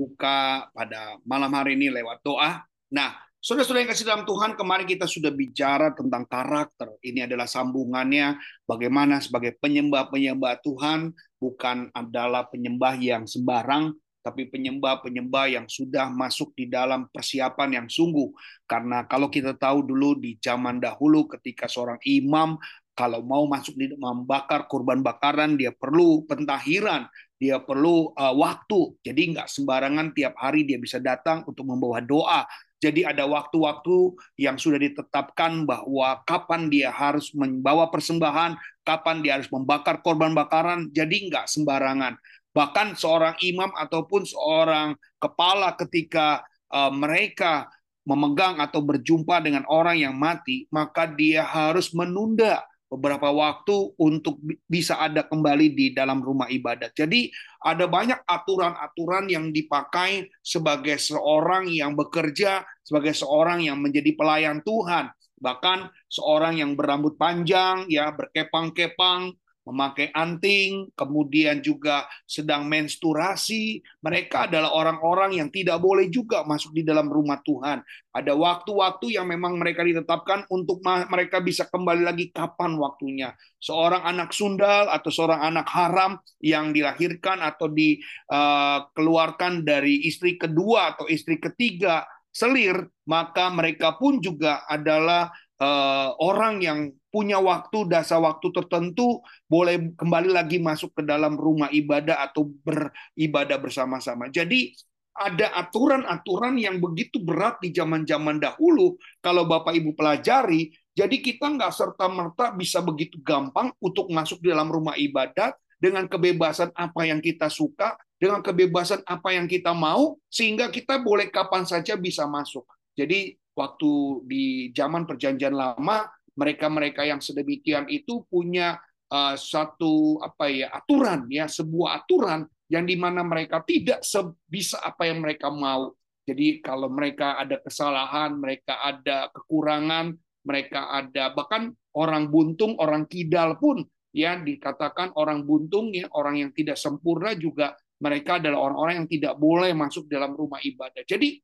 [0.00, 2.64] buka pada malam hari ini lewat doa.
[2.88, 6.92] Nah, Saudara-saudara yang kasih dalam Tuhan, kemarin kita sudah bicara tentang karakter.
[7.00, 8.36] Ini adalah sambungannya
[8.68, 11.08] bagaimana sebagai penyembah-penyembah Tuhan
[11.40, 18.28] bukan adalah penyembah yang sembarang, tapi penyembah-penyembah yang sudah masuk di dalam persiapan yang sungguh.
[18.68, 22.60] Karena kalau kita tahu dulu di zaman dahulu ketika seorang imam
[22.92, 27.08] kalau mau masuk di membakar kurban bakaran dia perlu pentahiran
[27.40, 29.00] dia perlu uh, waktu.
[29.00, 32.44] Jadi nggak sembarangan tiap hari dia bisa datang untuk membawa doa.
[32.80, 39.48] Jadi ada waktu-waktu yang sudah ditetapkan bahwa kapan dia harus membawa persembahan, kapan dia harus
[39.52, 40.92] membakar korban bakaran.
[40.92, 42.16] Jadi nggak sembarangan.
[42.52, 47.68] Bahkan seorang imam ataupun seorang kepala ketika uh, mereka
[48.04, 54.98] memegang atau berjumpa dengan orang yang mati, maka dia harus menunda beberapa waktu untuk bisa
[54.98, 56.90] ada kembali di dalam rumah ibadat.
[56.98, 57.30] Jadi
[57.62, 65.06] ada banyak aturan-aturan yang dipakai sebagai seorang yang bekerja, sebagai seorang yang menjadi pelayan Tuhan.
[65.38, 69.32] Bahkan seorang yang berambut panjang, ya berkepang-kepang,
[69.70, 73.80] memakai anting, kemudian juga sedang menstruasi.
[74.02, 77.80] Mereka adalah orang-orang yang tidak boleh juga masuk di dalam rumah Tuhan.
[78.10, 83.30] Ada waktu-waktu yang memang mereka ditetapkan untuk mereka bisa kembali lagi kapan waktunya.
[83.62, 90.98] Seorang anak sundal atau seorang anak haram yang dilahirkan atau dikeluarkan eh, dari istri kedua
[90.98, 96.78] atau istri ketiga selir, maka mereka pun juga adalah uh, orang yang
[97.10, 103.58] punya waktu dasar waktu tertentu boleh kembali lagi masuk ke dalam rumah ibadah atau beribadah
[103.58, 104.30] bersama-sama.
[104.30, 104.72] Jadi
[105.20, 111.74] ada aturan-aturan yang begitu berat di zaman-zaman dahulu kalau Bapak Ibu pelajari, jadi kita nggak
[111.74, 117.50] serta-merta bisa begitu gampang untuk masuk di dalam rumah ibadat dengan kebebasan apa yang kita
[117.52, 122.68] suka, dengan kebebasan apa yang kita mau, sehingga kita boleh kapan saja bisa masuk.
[122.94, 123.90] Jadi waktu
[124.28, 124.44] di
[124.76, 126.08] zaman perjanjian lama
[126.40, 128.80] mereka-mereka yang sedemikian itu punya
[129.12, 135.04] uh, satu apa ya aturan ya sebuah aturan yang di mana mereka tidak sebisa apa
[135.04, 135.92] yang mereka mau.
[136.24, 140.14] Jadi kalau mereka ada kesalahan, mereka ada kekurangan,
[140.46, 143.82] mereka ada bahkan orang buntung, orang kidal pun
[144.14, 149.34] ya dikatakan orang buntung ya orang yang tidak sempurna juga mereka adalah orang-orang yang tidak
[149.36, 151.04] boleh masuk dalam rumah ibadah.
[151.04, 151.36] Jadi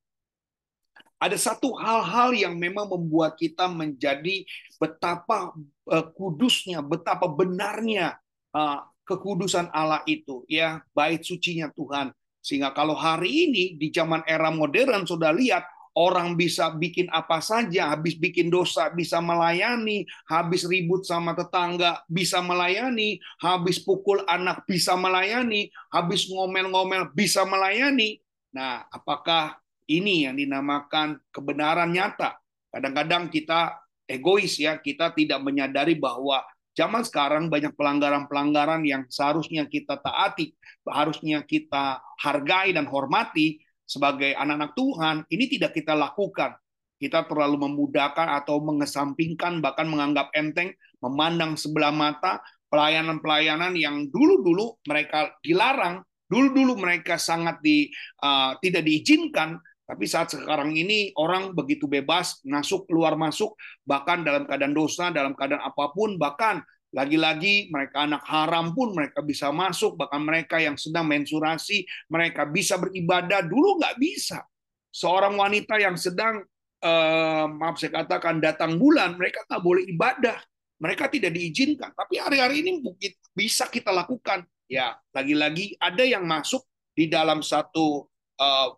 [1.16, 4.44] ada satu hal-hal yang memang membuat kita menjadi
[4.76, 5.56] betapa
[5.88, 8.20] eh, kudusnya, betapa benarnya
[8.52, 12.12] eh, kekudusan Allah itu, ya, bait sucinya Tuhan.
[12.42, 15.66] Sehingga kalau hari ini di zaman era modern sudah lihat
[15.96, 22.44] orang bisa bikin apa saja, habis bikin dosa bisa melayani, habis ribut sama tetangga bisa
[22.44, 28.20] melayani, habis pukul anak bisa melayani, habis ngomel-ngomel bisa melayani.
[28.52, 29.56] Nah, apakah
[29.86, 32.38] ini yang dinamakan kebenaran nyata.
[32.70, 36.42] Kadang-kadang kita egois ya, kita tidak menyadari bahwa
[36.76, 40.52] zaman sekarang banyak pelanggaran-pelanggaran yang seharusnya kita taati,
[40.86, 46.58] harusnya kita hargai dan hormati sebagai anak-anak Tuhan, ini tidak kita lakukan.
[46.96, 50.72] Kita terlalu memudahkan atau mengesampingkan, bahkan menganggap enteng,
[51.04, 52.40] memandang sebelah mata
[52.72, 57.86] pelayanan-pelayanan yang dulu-dulu mereka dilarang, dulu-dulu mereka sangat di,
[58.24, 63.54] uh, tidak diizinkan, tapi saat sekarang ini orang begitu bebas masuk keluar masuk
[63.86, 66.58] bahkan dalam keadaan dosa, dalam keadaan apa pun bahkan
[66.90, 72.74] lagi-lagi mereka anak haram pun mereka bisa masuk bahkan mereka yang sedang mensurasi mereka bisa
[72.82, 74.42] beribadah dulu nggak bisa.
[74.90, 76.42] Seorang wanita yang sedang
[76.82, 80.42] eh, maaf saya katakan datang bulan mereka nggak boleh ibadah.
[80.76, 81.94] Mereka tidak diizinkan.
[81.96, 84.44] Tapi hari-hari ini mungkin bisa kita lakukan.
[84.68, 88.04] Ya, lagi-lagi ada yang masuk di dalam satu
[88.36, 88.68] uh,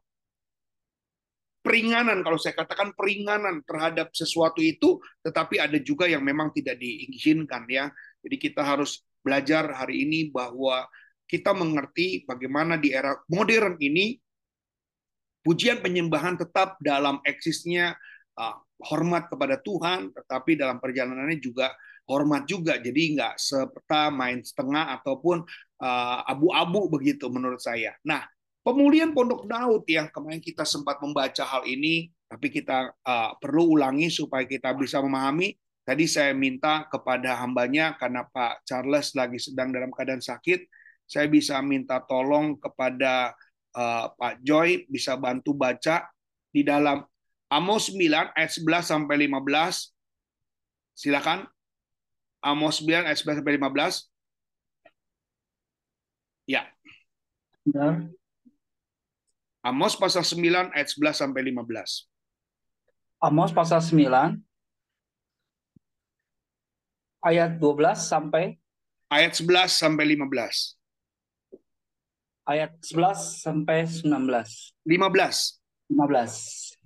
[1.68, 2.24] peringanan.
[2.24, 7.92] Kalau saya katakan peringanan terhadap sesuatu itu tetapi ada juga yang memang tidak diizinkan ya.
[8.24, 10.88] Jadi kita harus belajar hari ini bahwa
[11.28, 14.16] kita mengerti bagaimana di era modern ini
[15.44, 17.92] pujian penyembahan tetap dalam eksisnya
[18.88, 21.76] hormat kepada Tuhan tetapi dalam perjalanannya juga
[22.08, 22.80] hormat juga.
[22.80, 25.44] Jadi nggak seperti main setengah ataupun
[26.24, 27.92] abu-abu uh, begitu menurut saya.
[28.08, 28.24] Nah
[28.68, 34.12] Pemulihan Pondok Daud yang kemarin kita sempat membaca hal ini, tapi kita uh, perlu ulangi
[34.12, 35.56] supaya kita bisa memahami.
[35.88, 40.68] Tadi saya minta kepada hambanya karena Pak Charles lagi sedang dalam keadaan sakit,
[41.08, 43.32] saya bisa minta tolong kepada
[43.72, 46.04] uh, Pak Joy bisa bantu baca
[46.52, 47.00] di dalam
[47.48, 49.96] Amos 9 ayat 11 sampai 15.
[50.92, 51.48] Silakan.
[52.44, 54.12] Amos 9 ayat 11 sampai 15.
[56.44, 56.68] Ya.
[57.64, 58.17] Benar.
[59.58, 62.06] Amos pasal 9 ayat 11 sampai 15.
[63.18, 64.38] Amos pasal 9
[67.26, 68.54] ayat 12 sampai
[69.10, 70.78] ayat 11 sampai 15.
[72.46, 74.06] Ayat 11 sampai 19.
[74.86, 75.58] 15.
[75.90, 76.78] 15.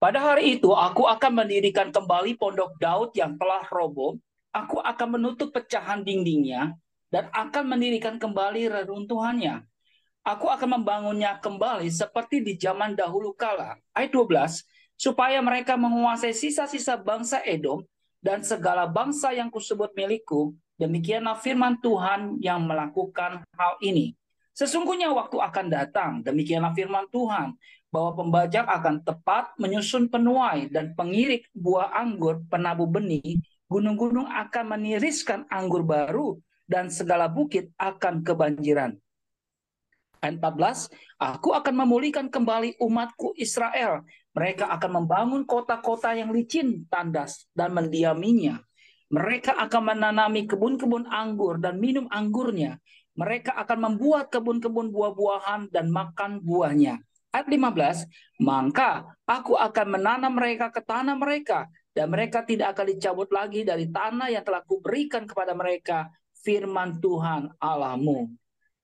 [0.00, 4.16] Pada hari itu aku akan mendirikan kembali pondok Daud yang telah roboh.
[4.54, 6.74] Aku akan menutup pecahan dindingnya
[7.10, 9.69] dan akan mendirikan kembali reruntuhannya
[10.20, 13.80] Aku akan membangunnya kembali seperti di zaman dahulu kala.
[13.96, 14.68] Ayat 12,
[15.00, 17.80] supaya mereka menguasai sisa-sisa bangsa Edom
[18.20, 20.52] dan segala bangsa yang kusebut milikku.
[20.76, 24.12] Demikianlah firman Tuhan yang melakukan hal ini.
[24.52, 27.56] Sesungguhnya waktu akan datang, demikianlah firman Tuhan,
[27.88, 33.40] bahwa pembajak akan tepat menyusun penuai dan pengirik buah anggur penabuh benih,
[33.72, 36.36] gunung-gunung akan meniriskan anggur baru,
[36.68, 39.00] dan segala bukit akan kebanjiran.
[40.20, 44.04] Ayat 14, Aku akan memulihkan kembali umatku Israel.
[44.36, 48.60] Mereka akan membangun kota-kota yang licin, tandas, dan mendiaminya.
[49.10, 52.78] Mereka akan menanami kebun-kebun anggur dan minum anggurnya.
[53.16, 57.00] Mereka akan membuat kebun-kebun buah-buahan dan makan buahnya.
[57.32, 63.30] Ayat 15, maka aku akan menanam mereka ke tanah mereka, dan mereka tidak akan dicabut
[63.30, 66.10] lagi dari tanah yang telah kuberikan kepada mereka,
[66.42, 68.30] firman Tuhan Allahmu.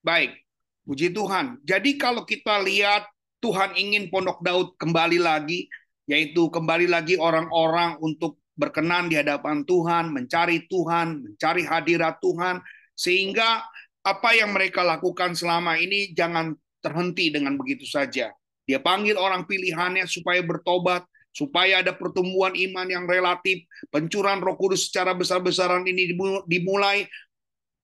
[0.02, 0.45] Baik,
[0.86, 1.58] Puji Tuhan.
[1.66, 3.10] Jadi kalau kita lihat
[3.42, 5.66] Tuhan ingin Pondok Daud kembali lagi,
[6.06, 12.62] yaitu kembali lagi orang-orang untuk berkenan di hadapan Tuhan, mencari Tuhan, mencari hadirat Tuhan,
[12.94, 13.66] sehingga
[14.06, 18.30] apa yang mereka lakukan selama ini jangan terhenti dengan begitu saja.
[18.62, 21.02] Dia panggil orang pilihannya supaya bertobat,
[21.34, 26.14] supaya ada pertumbuhan iman yang relatif, pencurahan Roh Kudus secara besar-besaran ini
[26.46, 27.04] dimulai,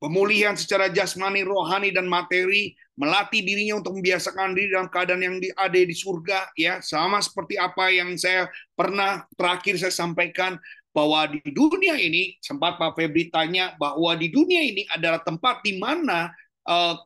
[0.03, 5.79] pemulihan secara jasmani, rohani dan materi, melatih dirinya untuk membiasakan diri dalam keadaan yang ada
[5.79, 6.83] di surga ya.
[6.83, 10.59] Sama seperti apa yang saya pernah terakhir saya sampaikan
[10.91, 15.79] bahwa di dunia ini sempat Pak Febri tanya bahwa di dunia ini adalah tempat di
[15.79, 16.35] mana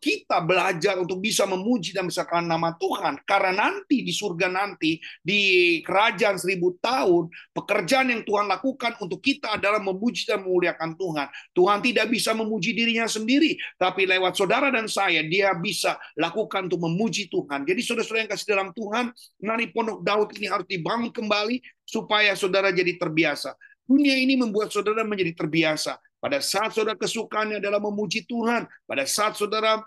[0.05, 3.25] kita belajar untuk bisa memuji dan besarkan nama Tuhan.
[3.25, 5.41] Karena nanti di surga nanti di
[5.81, 11.27] kerajaan seribu tahun pekerjaan yang Tuhan lakukan untuk kita adalah memuji dan memuliakan Tuhan.
[11.57, 16.85] Tuhan tidak bisa memuji dirinya sendiri tapi lewat saudara dan saya dia bisa lakukan untuk
[16.85, 17.65] memuji Tuhan.
[17.65, 19.05] Jadi saudara-saudara yang kasih dalam Tuhan
[19.41, 23.57] nari pondok Daud ini harus dibangun kembali supaya saudara jadi terbiasa.
[23.87, 29.39] Dunia ini membuat saudara menjadi terbiasa pada saat saudara kesukaannya adalah memuji Tuhan, pada saat
[29.39, 29.79] saudara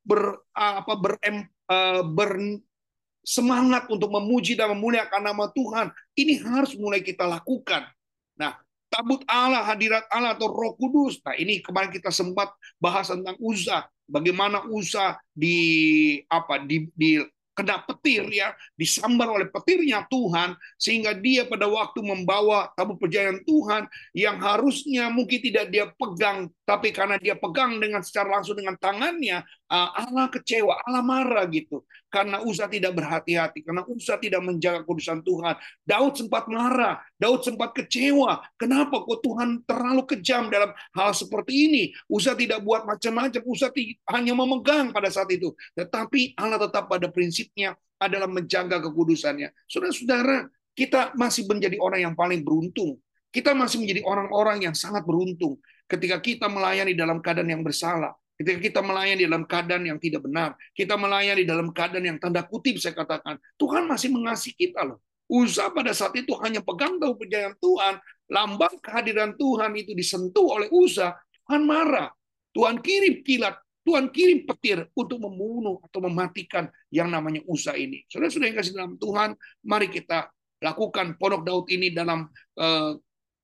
[0.00, 2.32] ber, apa, ber, uh, ber
[3.20, 7.84] semangat untuk memuji dan memuliakan nama Tuhan, ini harus mulai kita lakukan.
[8.32, 8.56] Nah,
[8.88, 11.20] tabut Allah, hadirat Allah atau Roh Kudus.
[11.20, 17.20] Nah, ini kemarin kita sempat bahas tentang Uza, bagaimana Uza di apa di, di
[17.54, 23.82] kena petir ya, disambar oleh petirnya Tuhan sehingga dia pada waktu membawa tabut perjanjian Tuhan
[24.12, 29.44] yang harusnya mungkin tidak dia pegang tapi karena dia pegang dengan secara langsung dengan tangannya
[29.68, 35.26] uh, Allah kecewa, Allah marah gitu karena Usa tidak berhati-hati, karena Usa tidak menjaga kudusan
[35.26, 35.58] Tuhan.
[35.82, 38.38] Daud sempat marah, Daud sempat kecewa.
[38.54, 41.82] Kenapa kok Tuhan terlalu kejam dalam hal seperti ini?
[42.06, 43.66] Usa tidak buat macam-macam, Usa
[44.14, 45.50] hanya memegang pada saat itu.
[45.74, 49.50] Tetapi Allah tetap pada prinsipnya adalah menjaga kekudusannya.
[49.66, 50.46] Saudara-saudara,
[50.78, 53.02] kita masih menjadi orang yang paling beruntung.
[53.34, 58.58] Kita masih menjadi orang-orang yang sangat beruntung ketika kita melayani dalam keadaan yang bersalah Ketika
[58.58, 62.90] kita melayani dalam keadaan yang tidak benar, kita melayani dalam keadaan yang tanda kutip saya
[62.90, 64.98] katakan, Tuhan masih mengasihi kita loh.
[65.30, 67.94] Usaha pada saat itu hanya pegang tahu perjalanan Tuhan,
[68.26, 71.14] lambang kehadiran Tuhan itu disentuh oleh usaha,
[71.46, 72.10] Tuhan marah.
[72.54, 73.54] Tuhan kirim kilat,
[73.86, 78.02] Tuhan kirim petir untuk membunuh atau mematikan yang namanya usaha ini.
[78.10, 79.30] Saudara-saudara yang kasih dalam Tuhan,
[79.62, 80.26] mari kita
[80.58, 82.26] lakukan pondok Daud ini dalam
[82.58, 82.92] uh,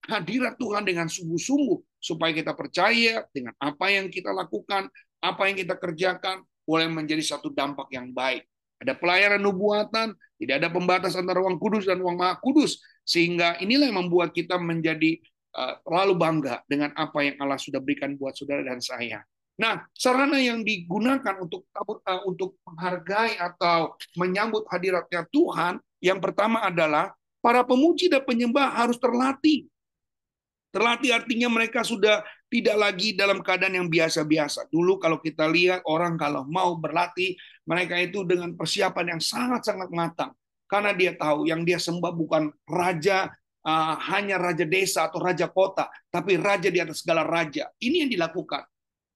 [0.06, 4.88] hadirat Tuhan dengan sungguh-sungguh supaya kita percaya dengan apa yang kita lakukan,
[5.20, 8.48] apa yang kita kerjakan boleh menjadi satu dampak yang baik.
[8.80, 13.92] Ada pelayanan nubuatan, tidak ada pembatas antara ruang kudus dan ruang maha kudus, sehingga inilah
[13.92, 15.20] yang membuat kita menjadi
[15.52, 19.20] uh, terlalu bangga dengan apa yang Allah sudah berikan buat saudara dan saya.
[19.60, 27.12] Nah, sarana yang digunakan untuk uh, untuk menghargai atau menyambut hadiratnya Tuhan, yang pertama adalah
[27.44, 29.68] para pemuji dan penyembah harus terlatih.
[30.70, 34.70] Terlatih artinya mereka sudah tidak lagi dalam keadaan yang biasa-biasa.
[34.70, 37.34] Dulu kalau kita lihat orang kalau mau berlatih,
[37.66, 40.30] mereka itu dengan persiapan yang sangat-sangat matang.
[40.70, 43.26] Karena dia tahu yang dia sembah bukan raja
[43.66, 47.66] uh, hanya raja desa atau raja kota, tapi raja di atas segala raja.
[47.82, 48.62] Ini yang dilakukan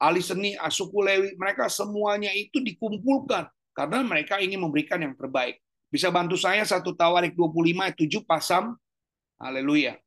[0.04, 5.56] ahli seni, suku Lewi, mereka semuanya itu dikumpulkan karena mereka ingin memberikan yang terbaik.
[5.88, 8.74] Bisa bantu saya satu Tawarik 25 7 pasam.
[9.38, 10.03] Haleluya.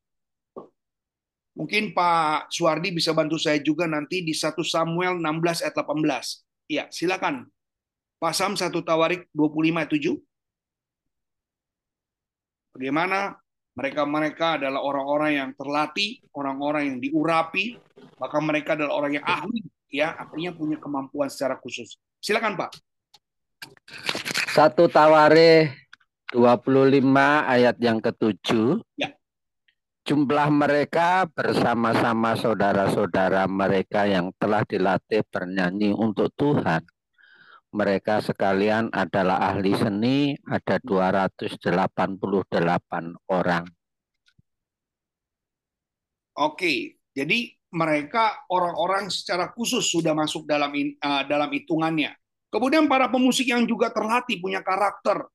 [1.57, 6.69] Mungkin Pak Suwardi bisa bantu saya juga nanti di 1 Samuel 16 ayat 18.
[6.69, 7.49] Iya, silakan.
[8.21, 10.13] Pasam satu Tawarik 25 7.
[12.77, 13.41] Bagaimana
[13.73, 17.73] mereka-mereka adalah orang-orang yang terlatih, orang-orang yang diurapi,
[18.21, 21.97] maka mereka adalah orang yang ahli ya artinya punya kemampuan secara khusus.
[22.21, 22.77] Silakan Pak.
[24.53, 25.73] Satu Taware
[26.29, 27.01] 25
[27.49, 28.77] ayat yang ketujuh.
[28.93, 29.16] Ya.
[30.07, 36.79] Jumlah mereka bersama-sama saudara-saudara mereka yang telah dilatih bernyanyi untuk Tuhan.
[37.75, 41.59] Mereka sekalian adalah ahli seni, ada 288
[43.27, 43.67] orang.
[46.39, 50.71] Oke, jadi mereka orang-orang secara khusus sudah masuk dalam
[51.03, 52.15] uh, dalam hitungannya.
[52.47, 55.27] Kemudian para pemusik yang juga terlatih punya karakter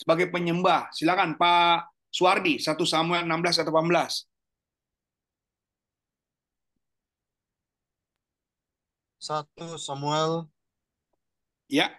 [0.00, 0.88] sebagai penyembah.
[0.96, 4.22] Silakan Pak Suwardi 1 Samuel 16 atau 18.
[9.18, 10.46] Satu Samuel
[11.66, 11.90] ya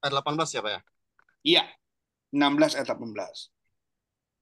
[0.00, 0.80] ayat 18 ya Pak ya?
[1.44, 1.64] Iya.
[2.32, 3.50] 16 ayat 18.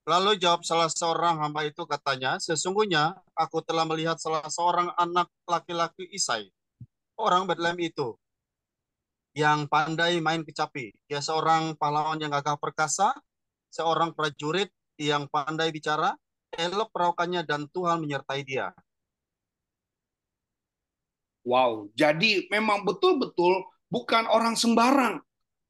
[0.09, 6.09] Lalu jawab salah seorang hamba itu katanya, sesungguhnya aku telah melihat salah seorang anak laki-laki
[6.13, 6.49] Isai,
[7.21, 8.17] orang Bethlehem itu,
[9.39, 10.91] yang pandai main kecapi.
[11.07, 13.15] Dia seorang pahlawan yang gagah perkasa,
[13.71, 16.19] seorang prajurit yang pandai bicara,
[16.59, 18.75] elok perawakannya dan Tuhan menyertai dia.
[21.47, 25.23] Wow, jadi memang betul-betul bukan orang sembarang.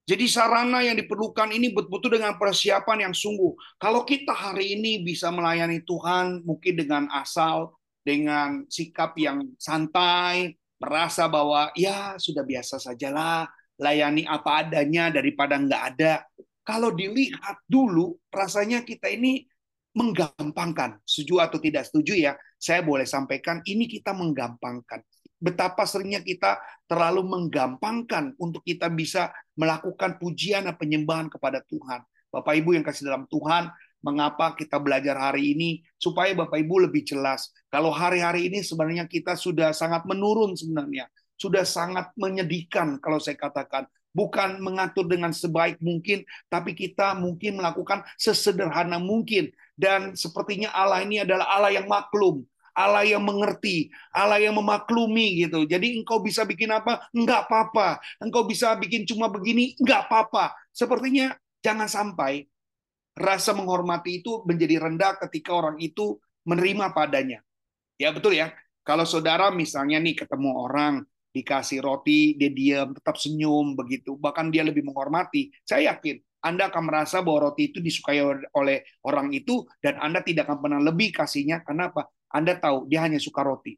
[0.09, 3.53] Jadi sarana yang diperlukan ini betul-betul dengan persiapan yang sungguh.
[3.77, 11.29] Kalau kita hari ini bisa melayani Tuhan mungkin dengan asal, dengan sikap yang santai, merasa
[11.29, 16.27] bahwa ya sudah biasa sajalah, layani apa adanya daripada nggak ada.
[16.67, 19.49] Kalau dilihat dulu, rasanya kita ini
[19.97, 21.01] menggampangkan.
[21.07, 25.01] Setuju atau tidak setuju ya, saya boleh sampaikan ini kita menggampangkan
[25.39, 26.59] betapa seringnya kita
[26.91, 32.03] terlalu menggampangkan untuk kita bisa melakukan pujian dan penyembahan kepada Tuhan.
[32.29, 33.71] Bapak Ibu yang kasih dalam Tuhan,
[34.03, 37.55] mengapa kita belajar hari ini supaya Bapak Ibu lebih jelas.
[37.71, 41.09] Kalau hari-hari ini sebenarnya kita sudah sangat menurun sebenarnya.
[41.39, 43.87] Sudah sangat menyedihkan kalau saya katakan.
[44.09, 49.55] Bukan mengatur dengan sebaik mungkin, tapi kita mungkin melakukan sesederhana mungkin.
[49.79, 52.43] Dan sepertinya Allah ini adalah Allah yang maklum.
[52.79, 55.67] Allah yang mengerti, Allah yang memaklumi gitu.
[55.67, 57.11] Jadi engkau bisa bikin apa?
[57.11, 57.99] Enggak apa-apa.
[58.23, 59.75] Engkau bisa bikin cuma begini?
[59.83, 60.55] Enggak apa-apa.
[60.71, 62.47] Sepertinya jangan sampai
[63.19, 67.43] rasa menghormati itu menjadi rendah ketika orang itu menerima padanya.
[67.99, 68.55] Ya betul ya.
[68.87, 74.65] Kalau saudara misalnya nih ketemu orang dikasih roti, dia diam, tetap senyum begitu, bahkan dia
[74.65, 75.53] lebih menghormati.
[75.63, 78.23] Saya yakin anda akan merasa bahwa roti itu disukai
[78.55, 81.67] oleh orang itu dan Anda tidak akan pernah lebih kasihnya.
[81.67, 82.07] Kenapa?
[82.31, 83.75] Anda tahu dia hanya suka roti.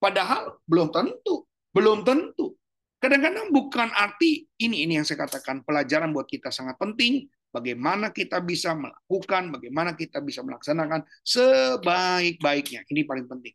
[0.00, 1.44] Padahal belum tentu,
[1.76, 2.56] belum tentu.
[2.96, 8.40] Kadang-kadang bukan arti ini ini yang saya katakan pelajaran buat kita sangat penting bagaimana kita
[8.40, 12.88] bisa melakukan, bagaimana kita bisa melaksanakan sebaik-baiknya.
[12.88, 13.54] Ini paling penting.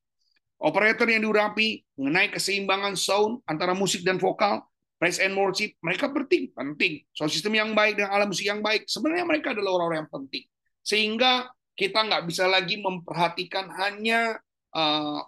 [0.58, 4.66] Operator yang diurapi mengenai keseimbangan sound antara musik dan vokal,
[4.98, 7.06] praise and worship, mereka penting, penting.
[7.14, 10.44] Sound system yang baik dan alat musik yang baik, sebenarnya mereka adalah orang-orang yang penting.
[10.82, 14.42] Sehingga kita nggak bisa lagi memperhatikan hanya
[14.74, 15.22] uh,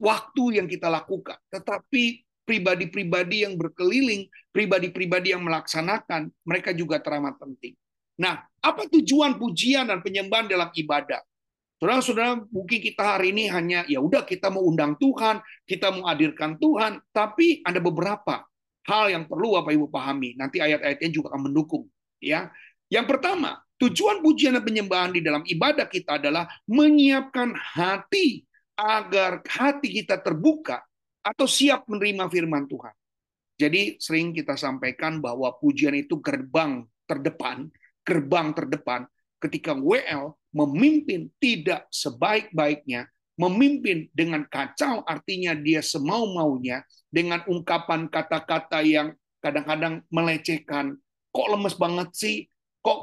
[0.00, 7.76] waktu yang kita lakukan, tetapi pribadi-pribadi yang berkeliling, pribadi-pribadi yang melaksanakan, mereka juga teramat penting.
[8.18, 11.22] Nah, apa tujuan pujian dan penyembahan dalam ibadah?
[11.82, 16.54] Saudara-saudara, mungkin kita hari ini hanya ya udah kita mau undang Tuhan, kita mau hadirkan
[16.62, 18.46] Tuhan, tapi ada beberapa
[18.86, 20.38] hal yang perlu Bapak Ibu pahami.
[20.38, 21.90] Nanti ayat-ayatnya juga akan mendukung,
[22.22, 22.54] ya.
[22.86, 28.46] Yang pertama, Tujuan pujian dan penyembahan di dalam ibadah kita adalah menyiapkan hati
[28.78, 30.86] agar hati kita terbuka
[31.18, 32.94] atau siap menerima firman Tuhan.
[33.58, 37.66] Jadi sering kita sampaikan bahwa pujian itu gerbang terdepan,
[38.06, 39.02] gerbang terdepan
[39.42, 49.16] ketika WL memimpin tidak sebaik-baiknya, memimpin dengan kacau artinya dia semau-maunya dengan ungkapan kata-kata yang
[49.42, 50.94] kadang-kadang melecehkan.
[51.34, 52.36] Kok lemes banget sih?
[52.84, 53.00] Kok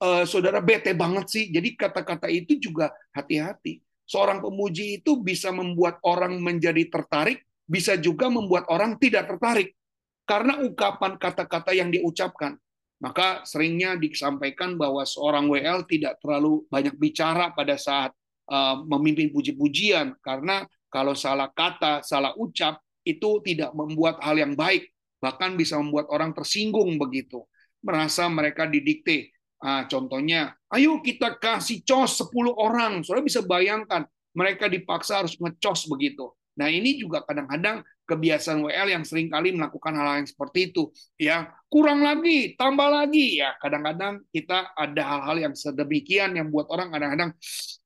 [0.00, 1.44] uh, saudara bete banget sih?
[1.52, 3.82] Jadi kata-kata itu juga hati-hati.
[4.08, 9.74] Seorang pemuji itu bisa membuat orang menjadi tertarik, bisa juga membuat orang tidak tertarik.
[10.22, 12.56] Karena ungkapan kata-kata yang diucapkan.
[13.02, 18.14] Maka seringnya disampaikan bahwa seorang WL tidak terlalu banyak bicara pada saat
[18.46, 20.14] uh, memimpin puji-pujian.
[20.22, 24.86] Karena kalau salah kata, salah ucap, itu tidak membuat hal yang baik
[25.22, 27.46] bahkan bisa membuat orang tersinggung begitu,
[27.78, 29.30] merasa mereka didikte.
[29.62, 33.06] Ah, contohnya, ayo kita kasih cos 10 orang.
[33.06, 34.02] Saudara bisa bayangkan,
[34.34, 36.34] mereka dipaksa harus ngecos begitu.
[36.58, 40.92] Nah, ini juga kadang-kadang kebiasaan WL yang sering kali melakukan hal, hal yang seperti itu.
[41.16, 43.40] Ya, kurang lagi, tambah lagi.
[43.40, 47.30] Ya, kadang-kadang kita ada hal-hal yang sedemikian yang buat orang kadang-kadang,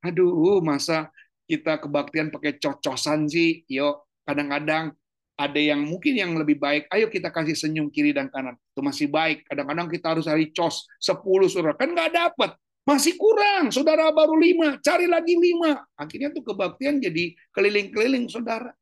[0.02, 1.14] aduh, masa
[1.46, 3.62] kita kebaktian pakai cocosan sih?
[3.70, 4.90] Yuk, kadang-kadang
[5.36, 8.56] ada yang mungkin yang lebih baik, ayo kita kasih senyum kiri dan kanan.
[8.72, 9.44] Itu masih baik.
[9.44, 11.76] Kadang-kadang kita harus cari cos 10 saudara.
[11.76, 12.56] Kan nggak dapat.
[12.88, 13.68] Masih kurang.
[13.68, 14.80] Saudara baru lima.
[14.80, 15.84] Cari lagi lima.
[15.98, 18.72] Akhirnya tuh kebaktian jadi keliling-keliling saudara.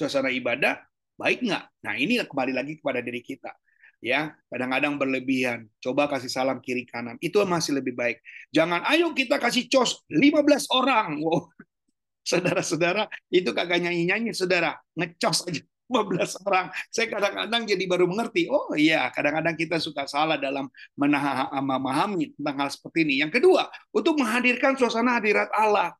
[0.00, 0.80] Suasana ibadah
[1.20, 1.64] baik nggak?
[1.84, 3.52] Nah ini kembali lagi kepada diri kita.
[4.00, 5.68] Ya, kadang-kadang berlebihan.
[5.76, 7.20] Coba kasih salam kiri kanan.
[7.20, 8.24] Itu masih lebih baik.
[8.48, 11.20] Jangan, ayo kita kasih cos 15 orang.
[11.20, 11.52] Wow,
[12.30, 14.80] Saudara-saudara, itu kagak nyanyi-nyanyi, saudara.
[14.96, 15.60] Ngecos aja
[15.92, 16.72] 15 orang.
[16.88, 22.70] Saya kadang-kadang jadi baru mengerti, oh iya, kadang-kadang kita suka salah dalam memahami tentang hal
[22.72, 23.14] seperti ini.
[23.20, 25.92] Yang kedua, untuk menghadirkan suasana hadirat Allah.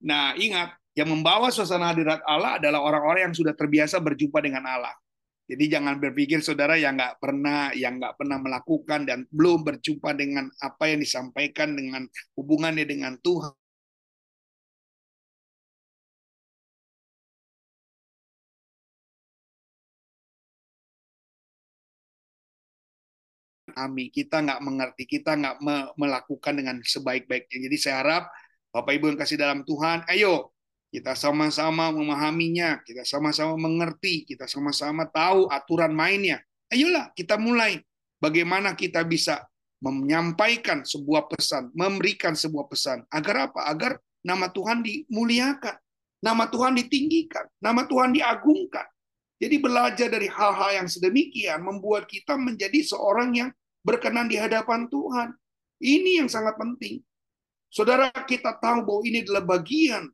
[0.00, 4.96] Nah, ingat, yang membawa suasana hadirat Allah adalah orang-orang yang sudah terbiasa berjumpa dengan Allah.
[5.46, 10.50] Jadi jangan berpikir saudara yang nggak pernah yang nggak pernah melakukan dan belum berjumpa dengan
[10.58, 12.02] apa yang disampaikan dengan
[12.34, 13.54] hubungannya dengan Tuhan
[23.76, 27.68] Ami, kita nggak mengerti, kita nggak me melakukan dengan sebaik-baiknya.
[27.68, 28.24] Jadi saya harap
[28.72, 30.55] Bapak Ibu yang kasih dalam Tuhan, ayo
[30.96, 36.40] kita sama-sama memahaminya, kita sama-sama mengerti, kita sama-sama tahu aturan mainnya.
[36.72, 37.84] Ayolah kita mulai.
[38.16, 39.44] Bagaimana kita bisa
[39.84, 43.04] menyampaikan sebuah pesan, memberikan sebuah pesan.
[43.12, 43.68] Agar apa?
[43.68, 45.76] Agar nama Tuhan dimuliakan,
[46.24, 48.88] nama Tuhan ditinggikan, nama Tuhan diagungkan.
[49.36, 53.50] Jadi belajar dari hal-hal yang sedemikian membuat kita menjadi seorang yang
[53.84, 55.36] berkenan di hadapan Tuhan.
[55.76, 57.04] Ini yang sangat penting.
[57.68, 60.08] Saudara, kita tahu bahwa ini adalah bagian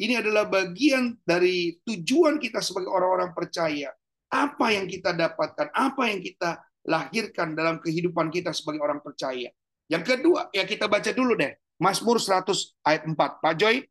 [0.00, 3.92] ini adalah bagian dari tujuan kita sebagai orang-orang percaya.
[4.32, 9.52] Apa yang kita dapatkan, apa yang kita lahirkan dalam kehidupan kita sebagai orang percaya.
[9.92, 11.52] Yang kedua, ya kita baca dulu deh.
[11.76, 12.48] Mazmur 100
[12.86, 13.18] ayat 4.
[13.18, 13.84] Pak Joy,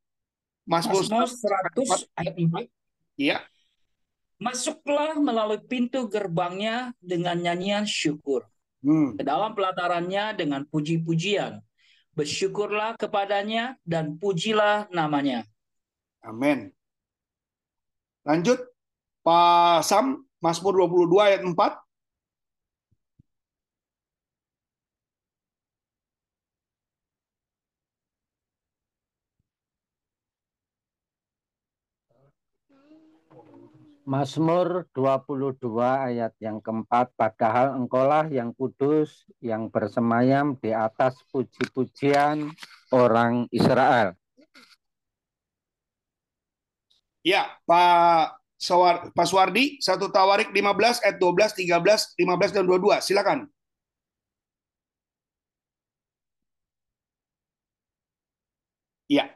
[0.65, 2.65] Mazmur 100 ayat 4.
[3.19, 3.37] Iya.
[4.41, 8.49] Masuklah melalui pintu gerbangnya dengan nyanyian syukur
[8.81, 9.21] hmm.
[9.21, 11.61] ke dalam pelatarannya dengan puji-pujian.
[12.17, 15.45] Bersyukurlah kepadanya dan pujilah namanya.
[16.21, 16.69] Amin.
[18.21, 18.61] Lanjut,
[19.25, 21.81] Pak Sam, Mazmur 22 ayat 4.
[34.01, 42.51] Mazmur 22 ayat yang keempat, padahal engkaulah yang kudus, yang bersemayam di atas puji-pujian
[42.91, 44.20] orang Israel.
[47.21, 53.01] Ya, Pak Sawar, Pak Suwardi, satu Tawarik 15 ayat 12, 13, 15 dan 22.
[53.01, 53.49] Silakan.
[59.09, 59.35] Ya.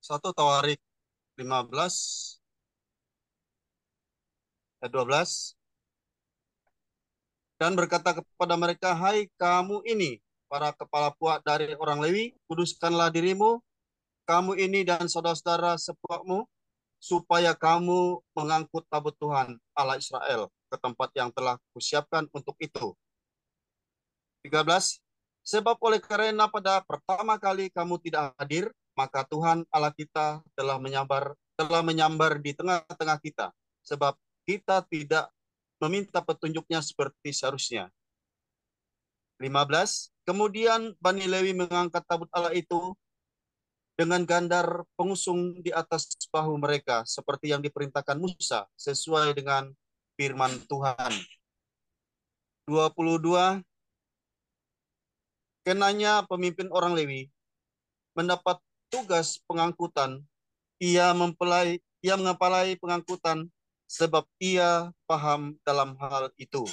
[0.00, 0.80] Satu Tawarik
[1.36, 2.40] 15
[4.82, 5.58] ayat 12
[7.58, 13.58] dan berkata kepada mereka, Hai kamu ini, para kepala puak dari orang Lewi, kuduskanlah dirimu,
[14.28, 16.44] kamu ini dan saudara-saudara sepuakmu,
[17.00, 22.92] supaya kamu mengangkut tabut Tuhan Allah Israel ke tempat yang telah kusiapkan untuk itu.
[24.44, 25.00] 13.
[25.48, 31.32] Sebab oleh karena pada pertama kali kamu tidak hadir, maka Tuhan Allah kita telah menyambar
[31.58, 33.50] telah menyambar di tengah-tengah kita
[33.82, 34.14] sebab
[34.46, 35.26] kita tidak
[35.82, 37.90] meminta petunjuknya seperti seharusnya.
[39.38, 40.10] 15.
[40.26, 42.94] Kemudian Bani Lewi mengangkat tabut Allah itu
[43.98, 49.74] dengan gandar pengusung di atas bahu mereka seperti yang diperintahkan Musa sesuai dengan
[50.14, 51.10] firman Tuhan.
[52.70, 53.66] 22
[55.66, 57.28] Kenanya pemimpin orang Lewi
[58.16, 58.56] mendapat
[58.88, 60.24] tugas pengangkutan,
[60.80, 63.50] ia mempelai ia mengepalai pengangkutan
[63.84, 66.64] sebab ia paham dalam hal itu.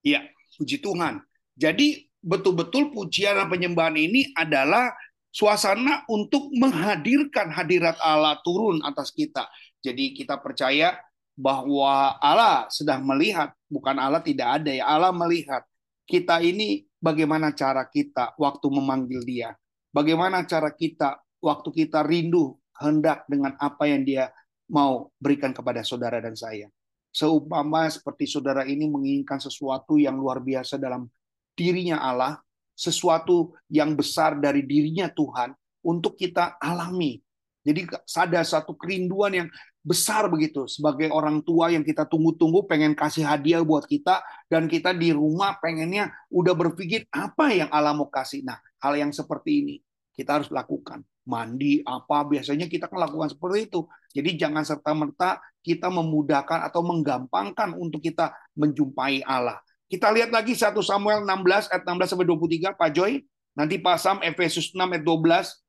[0.00, 0.24] Iya,
[0.56, 1.20] puji Tuhan.
[1.58, 4.94] Jadi betul-betul pujian dan penyembahan ini adalah
[5.36, 9.44] suasana untuk menghadirkan hadirat Allah turun atas kita.
[9.84, 10.96] Jadi kita percaya
[11.36, 15.60] bahwa Allah sedang melihat, bukan Allah tidak ada ya, Allah melihat
[16.08, 19.52] kita ini bagaimana cara kita waktu memanggil Dia,
[19.92, 24.32] bagaimana cara kita waktu kita rindu hendak dengan apa yang Dia
[24.72, 26.72] mau berikan kepada saudara dan saya.
[27.12, 31.04] Seumpama seperti saudara ini menginginkan sesuatu yang luar biasa dalam
[31.52, 32.40] dirinya Allah,
[32.76, 37.18] sesuatu yang besar dari dirinya Tuhan untuk kita alami.
[37.66, 37.82] Jadi
[38.14, 39.48] ada satu kerinduan yang
[39.82, 44.94] besar begitu sebagai orang tua yang kita tunggu-tunggu pengen kasih hadiah buat kita dan kita
[44.94, 48.46] di rumah pengennya udah berpikir apa yang Allah mau kasih.
[48.46, 49.76] Nah, hal yang seperti ini
[50.14, 51.02] kita harus lakukan.
[51.26, 53.82] Mandi apa biasanya kita kan lakukan seperti itu.
[54.14, 59.58] Jadi jangan serta-merta kita memudahkan atau menggampangkan untuk kita menjumpai Allah.
[59.86, 63.22] Kita lihat lagi 1 Samuel 16 ayat 16 sampai 23 Pak Joy.
[63.54, 65.62] Nanti Pak Sam Efesus 6 ayat 12.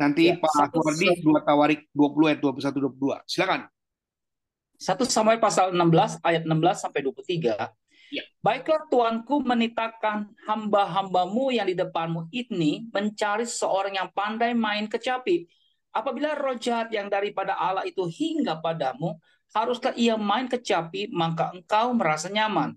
[0.00, 3.28] Nanti ya, Pak Wardi 2 Tawarik 20 ayat 21 22.
[3.28, 3.68] Silakan.
[4.80, 7.54] 1 Samuel pasal 16 ayat 16 sampai 23.
[8.12, 8.24] Ya.
[8.44, 15.48] Baiklah tuanku menitakan hamba-hambamu yang di depanmu ini mencari seorang yang pandai main kecapi.
[15.92, 19.20] Apabila roh jahat yang daripada Allah itu hingga padamu,
[19.52, 22.72] haruskah ia main kecapi, maka engkau merasa nyaman.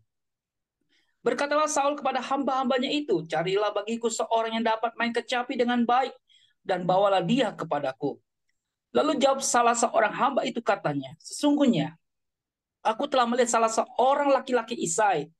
[1.23, 6.13] Berkatalah Saul kepada hamba-hambanya itu, carilah bagiku seorang yang dapat main kecapi dengan baik,
[6.61, 8.19] dan bawalah dia kepadaku.
[8.93, 11.97] Lalu jawab salah seorang hamba itu katanya, sesungguhnya
[12.85, 15.31] aku telah melihat salah seorang laki-laki Isai,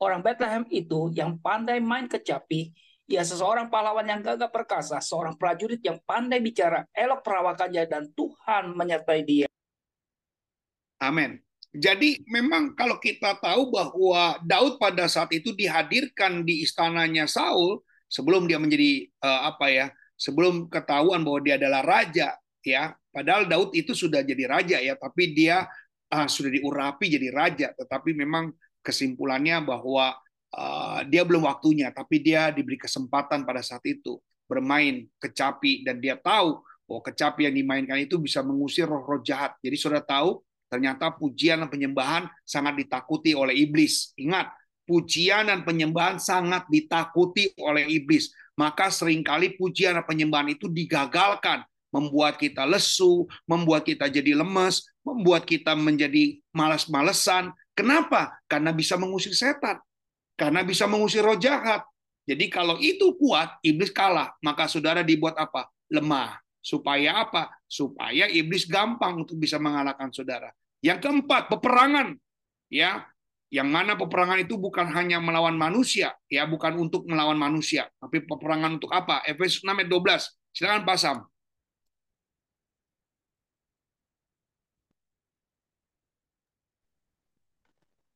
[0.00, 2.72] orang Bethlehem itu yang pandai main kecapi,
[3.08, 8.76] ia seseorang pahlawan yang gagah perkasa, seorang prajurit yang pandai bicara, elok perawakannya, dan Tuhan
[8.76, 9.48] menyertai dia.
[11.00, 11.40] Amin.
[11.72, 18.44] Jadi memang kalau kita tahu bahwa Daud pada saat itu dihadirkan di istananya Saul sebelum
[18.44, 22.92] dia menjadi uh, apa ya, sebelum ketahuan bahwa dia adalah raja ya.
[23.08, 25.64] Padahal Daud itu sudah jadi raja ya, tapi dia
[26.12, 28.52] uh, sudah diurapi jadi raja, tetapi memang
[28.84, 30.16] kesimpulannya bahwa
[30.54, 34.16] uh, dia belum waktunya, tapi dia diberi kesempatan pada saat itu
[34.48, 39.52] bermain kecapi dan dia tahu bahwa kecapi yang dimainkan itu bisa mengusir roh-roh jahat.
[39.60, 44.12] Jadi sudah tahu Ternyata pujian dan penyembahan sangat ditakuti oleh iblis.
[44.20, 44.52] Ingat,
[44.84, 48.30] pujian dan penyembahan sangat ditakuti oleh iblis.
[48.54, 54.84] Maka sering kali pujian dan penyembahan itu digagalkan, membuat kita lesu, membuat kita jadi lemes,
[55.00, 57.48] membuat kita menjadi malas-malesan.
[57.72, 58.36] Kenapa?
[58.44, 59.80] Karena bisa mengusir setan.
[60.38, 61.82] Karena bisa mengusir roh jahat.
[62.22, 64.38] Jadi kalau itu kuat, iblis kalah.
[64.38, 65.66] Maka saudara dibuat apa?
[65.90, 66.38] Lemah.
[66.62, 67.50] Supaya apa?
[67.66, 70.54] Supaya iblis gampang untuk bisa mengalahkan saudara.
[70.78, 72.14] Yang keempat, peperangan.
[72.70, 73.08] Ya,
[73.48, 78.76] yang mana peperangan itu bukan hanya melawan manusia, ya, bukan untuk melawan manusia, tapi peperangan
[78.76, 79.24] untuk apa?
[79.24, 80.36] Efesus 6 ayat 12.
[80.52, 81.16] Silakan pasam.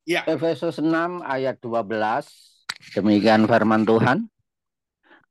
[0.02, 0.26] Ya.
[0.26, 2.26] Efesus 6 ayat 12.
[2.98, 4.26] Demikian firman Tuhan.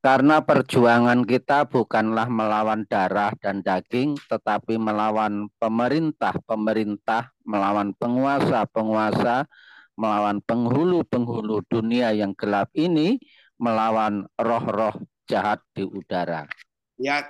[0.01, 9.45] Karena perjuangan kita bukanlah melawan darah dan daging, tetapi melawan pemerintah-pemerintah, melawan penguasa-penguasa,
[9.93, 13.21] melawan penghulu-penghulu dunia yang gelap ini,
[13.61, 14.97] melawan roh-roh
[15.29, 16.49] jahat di udara.
[16.97, 17.29] Ya,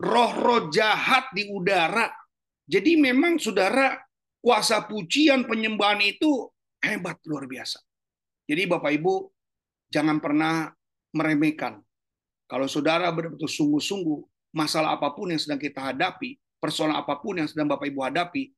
[0.00, 2.08] roh-roh jahat di udara.
[2.64, 4.07] Jadi memang saudara,
[4.42, 6.50] kuasa pujian penyembahan itu
[6.82, 7.82] hebat luar biasa.
[8.48, 9.14] Jadi Bapak Ibu,
[9.92, 10.72] jangan pernah
[11.12, 11.82] meremehkan.
[12.48, 14.18] Kalau saudara betul-betul sungguh-sungguh,
[14.56, 18.48] masalah apa pun yang sedang kita hadapi, persoalan apa pun yang sedang Bapak Ibu hadapi,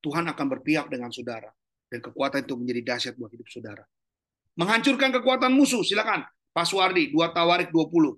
[0.00, 1.52] Tuhan akan berpihak dengan saudara.
[1.86, 3.84] Dan kekuatan itu menjadi dahsyat buat hidup saudara.
[4.56, 6.24] Menghancurkan kekuatan musuh, silakan.
[6.56, 8.16] Pak Suwardi, 2 Tawarik 20.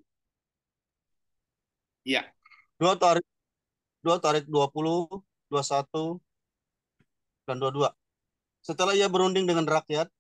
[2.06, 2.30] Iya.
[2.78, 3.26] 2 Tawarik,
[4.06, 5.18] 2 Tawarik 20,
[5.50, 6.22] 21,
[7.48, 7.88] dan 22.
[8.60, 10.12] Setelah ia berunding dengan rakyat,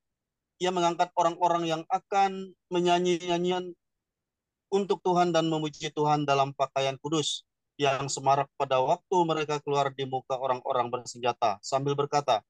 [0.58, 3.76] ia mengangkat orang-orang yang akan menyanyi nyanyian
[4.72, 7.44] untuk Tuhan dan memuji Tuhan dalam pakaian kudus
[7.78, 12.42] yang semarak pada waktu mereka keluar di muka orang-orang bersenjata sambil berkata,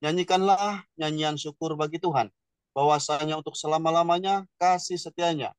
[0.00, 2.32] Nyanyikanlah nyanyian syukur bagi Tuhan,
[2.72, 5.52] bahwasanya untuk selama-lamanya kasih setianya.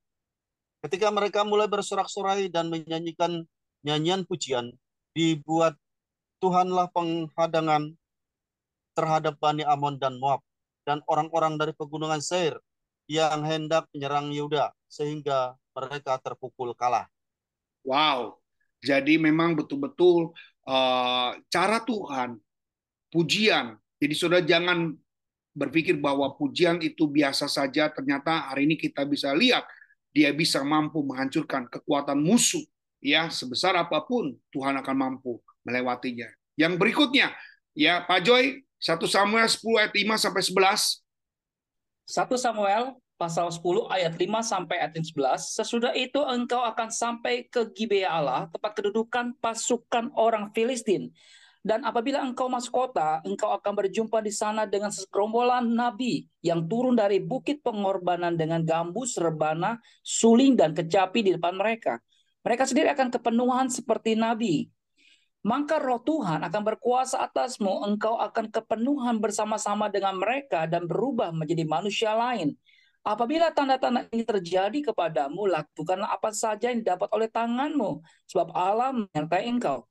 [0.82, 3.46] Ketika mereka mulai bersorak-sorai dan menyanyikan
[3.86, 4.74] nyanyian pujian,
[5.14, 5.78] dibuat
[6.42, 7.94] Tuhanlah penghadangan
[8.92, 10.40] terhadap Bani Amon dan Moab
[10.86, 12.58] dan orang-orang dari pegunungan Seir
[13.10, 17.08] yang hendak menyerang Yehuda sehingga mereka terpukul kalah.
[17.82, 18.38] Wow.
[18.82, 20.34] Jadi memang betul-betul
[20.66, 22.38] uh, cara Tuhan,
[23.14, 23.78] pujian.
[24.02, 24.90] Jadi saudara jangan
[25.54, 27.92] berpikir bahwa pujian itu biasa saja.
[27.94, 29.62] Ternyata hari ini kita bisa lihat
[30.12, 32.62] dia bisa mampu menghancurkan kekuatan musuh
[33.00, 36.26] ya sebesar apa pun Tuhan akan mampu melewatinya.
[36.58, 37.32] Yang berikutnya
[37.72, 41.06] ya Pak Joy 1 Samuel 10 ayat 5 sampai 11.
[42.02, 45.54] 1 Samuel pasal 10 ayat 5 sampai ayat 11.
[45.54, 51.14] Sesudah itu engkau akan sampai ke Gibea Allah, tempat kedudukan pasukan orang Filistin.
[51.62, 56.98] Dan apabila engkau masuk kota, engkau akan berjumpa di sana dengan segerombolan nabi yang turun
[56.98, 62.02] dari bukit pengorbanan dengan gambus, rebana, suling, dan kecapi di depan mereka.
[62.42, 64.66] Mereka sendiri akan kepenuhan seperti nabi.
[65.42, 71.66] Maka roh Tuhan akan berkuasa atasmu, engkau akan kepenuhan bersama-sama dengan mereka dan berubah menjadi
[71.66, 72.54] manusia lain.
[73.02, 77.98] Apabila tanda-tanda ini terjadi kepadamu, lakukanlah apa saja yang dapat oleh tanganmu,
[78.30, 79.82] sebab Allah menyertai engkau.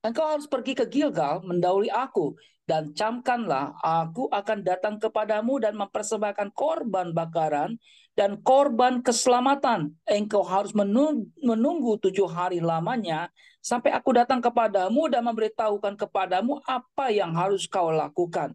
[0.00, 2.34] Engkau harus pergi ke Gilgal mendahului aku
[2.66, 7.78] dan camkanlah aku akan datang kepadamu dan mempersembahkan korban bakaran
[8.12, 9.92] dan korban keselamatan.
[10.04, 10.72] Engkau harus
[11.40, 13.32] menunggu tujuh hari lamanya
[13.64, 18.52] sampai aku datang kepadamu dan memberitahukan kepadamu apa yang harus kau lakukan.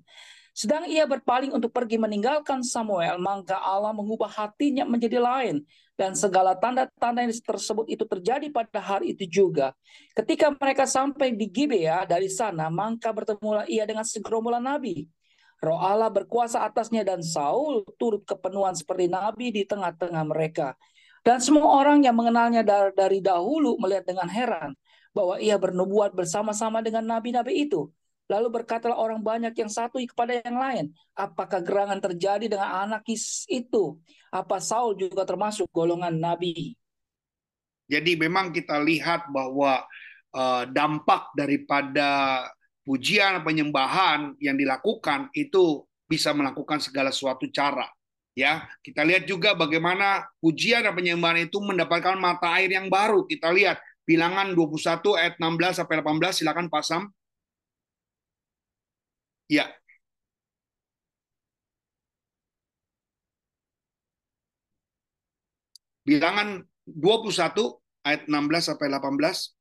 [0.58, 5.62] Sedang ia berpaling untuk pergi meninggalkan Samuel, maka Allah mengubah hatinya menjadi lain.
[5.94, 9.74] Dan segala tanda-tanda yang tersebut itu terjadi pada hari itu juga.
[10.18, 15.06] Ketika mereka sampai di Gibea dari sana, maka bertemulah ia dengan segerombolan nabi.
[15.58, 20.78] Roh Allah berkuasa atasnya dan Saul turut kepenuhan seperti nabi di tengah-tengah mereka.
[21.26, 24.78] Dan semua orang yang mengenalnya dari dahulu melihat dengan heran
[25.12, 27.90] bahwa ia bernubuat bersama-sama dengan nabi-nabi itu.
[28.28, 33.08] Lalu berkatalah orang banyak yang satu kepada yang lain, apakah gerangan terjadi dengan anak
[33.48, 33.98] itu?
[34.30, 36.76] Apa Saul juga termasuk golongan nabi?
[37.88, 39.88] Jadi memang kita lihat bahwa
[40.36, 42.44] uh, dampak daripada
[42.88, 47.92] pujian penyembahan yang dilakukan itu bisa melakukan segala suatu cara.
[48.38, 53.28] Ya, kita lihat juga bagaimana pujian dan penyembahan itu mendapatkan mata air yang baru.
[53.28, 57.04] Kita lihat Bilangan 21 ayat 16 sampai 18 silakan pasang.
[59.52, 59.68] Ya.
[66.08, 69.57] Bilangan 21 ayat 16 sampai 18.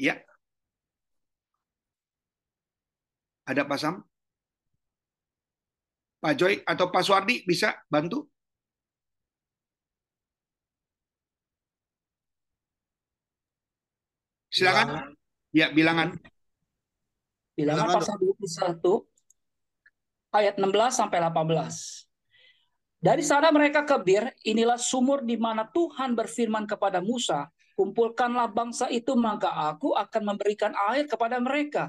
[0.00, 0.16] Ya.
[3.44, 4.00] Ada pasang?
[6.24, 8.24] Pak Joy atau Pak Suardi bisa bantu?
[14.48, 15.12] Silakan.
[15.52, 16.16] Ya, bilangan.
[17.60, 19.04] Bilangan, bilangan pasal 21
[20.32, 22.08] ayat 16 sampai 18.
[23.00, 27.48] Dari sana mereka ke Bir, inilah sumur di mana Tuhan berfirman kepada Musa,
[27.80, 31.88] kumpulkanlah bangsa itu maka aku akan memberikan air kepada mereka.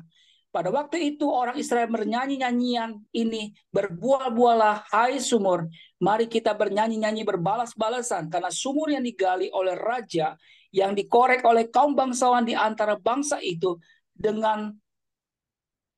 [0.52, 5.68] Pada waktu itu orang Israel bernyanyi nyanyian ini, berbual-bualah hai sumur,
[6.00, 10.40] mari kita bernyanyi-nyanyi berbalas-balasan karena sumur yang digali oleh raja
[10.72, 13.76] yang dikorek oleh kaum bangsawan di antara bangsa itu
[14.16, 14.72] dengan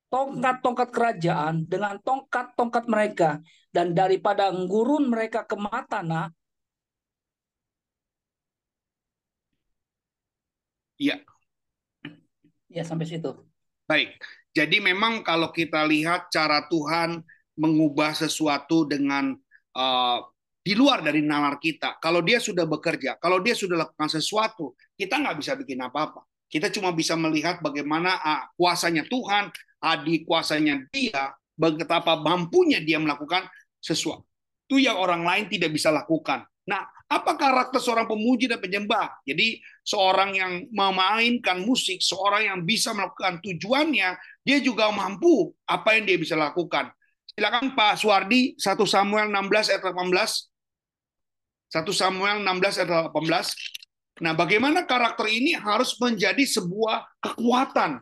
[0.09, 3.41] tongkat-tongkat kerajaan, dengan tongkat-tongkat mereka,
[3.73, 5.57] dan daripada gurun mereka ke.
[11.03, 11.15] Iya.
[12.71, 13.35] Ya, sampai situ.
[13.83, 14.15] Baik.
[14.55, 17.19] Jadi memang kalau kita lihat cara Tuhan
[17.59, 19.35] mengubah sesuatu dengan
[19.75, 20.19] uh,
[20.63, 21.99] di luar dari nalar kita.
[21.99, 26.23] Kalau dia sudah bekerja, kalau dia sudah lakukan sesuatu, kita nggak bisa bikin apa-apa.
[26.47, 29.51] Kita cuma bisa melihat bagaimana ah, kuasanya Tuhan,
[29.83, 33.43] adik kuasanya dia, betapa mampunya dia melakukan
[33.83, 34.23] sesuatu.
[34.69, 36.47] Itu yang orang lain tidak bisa lakukan.
[36.63, 39.21] Nah, apa karakter seorang pemuji dan penyembah?
[39.27, 46.09] Jadi, seorang yang memainkan musik, seorang yang bisa melakukan tujuannya, dia juga mampu apa yang
[46.09, 46.89] dia bisa lakukan.
[47.33, 50.53] Silakan Pak Suwardi, 1 Samuel 16 ayat 18.
[51.73, 54.21] 1 Samuel 16 ayat 18.
[54.21, 57.97] Nah, bagaimana karakter ini harus menjadi sebuah kekuatan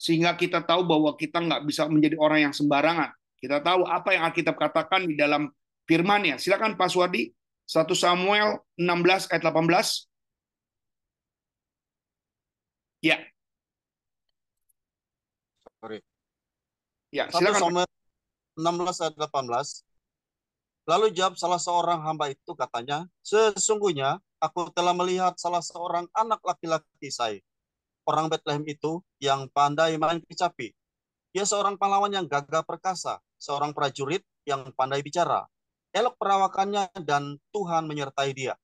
[0.00, 3.12] sehingga kita tahu bahwa kita nggak bisa menjadi orang yang sembarangan.
[3.36, 5.52] Kita tahu apa yang Alkitab katakan di dalam
[5.84, 6.40] firman-Nya.
[6.40, 7.28] Silakan Pak Swadi,
[7.70, 10.10] 1 Samuel 16 ayat 18.
[12.98, 13.22] Ya.
[15.78, 16.02] Sorry.
[17.14, 17.54] Ya, silakan.
[17.54, 17.88] 1 Samuel
[18.58, 19.86] 16 ayat 18.
[20.90, 27.06] Lalu jawab salah seorang hamba itu katanya, sesungguhnya aku telah melihat salah seorang anak laki-laki
[27.14, 27.38] saya,
[28.02, 30.74] orang Bethlehem itu yang pandai main kecapi.
[31.38, 35.46] Ia seorang pahlawan yang gagah perkasa, seorang prajurit yang pandai bicara.
[35.90, 38.54] Elok perawakannya dan Tuhan menyertai dia.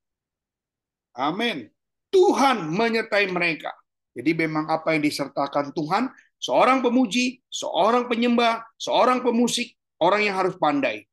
[1.17, 1.67] Amin.
[2.15, 3.75] Tuhan menyertai mereka.
[4.17, 6.09] Jadi memang apa yang disertakan Tuhan,
[6.41, 11.05] seorang pemuji, seorang penyembah, seorang pemusik, orang yang harus pandai,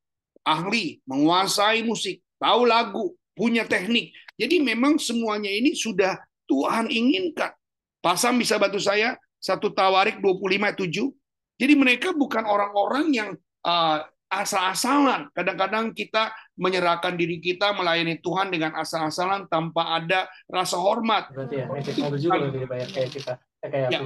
[0.46, 4.14] ahli, menguasai musik, tahu lagu, punya teknik.
[4.40, 6.16] Jadi memang semuanya ini sudah
[6.48, 7.52] Tuhan inginkan.
[8.00, 11.60] Pasam bisa bantu saya, satu Tawarik 25 7.
[11.60, 13.30] Jadi mereka bukan orang-orang yang
[13.64, 15.30] uh, asal-asalan.
[15.30, 21.30] Kadang-kadang kita menyerahkan diri kita melayani Tuhan dengan asal-asalan tanpa ada rasa hormat.
[21.30, 23.32] Berarti ya, juga dibayar kayak kita.
[23.64, 23.98] Kayak ya.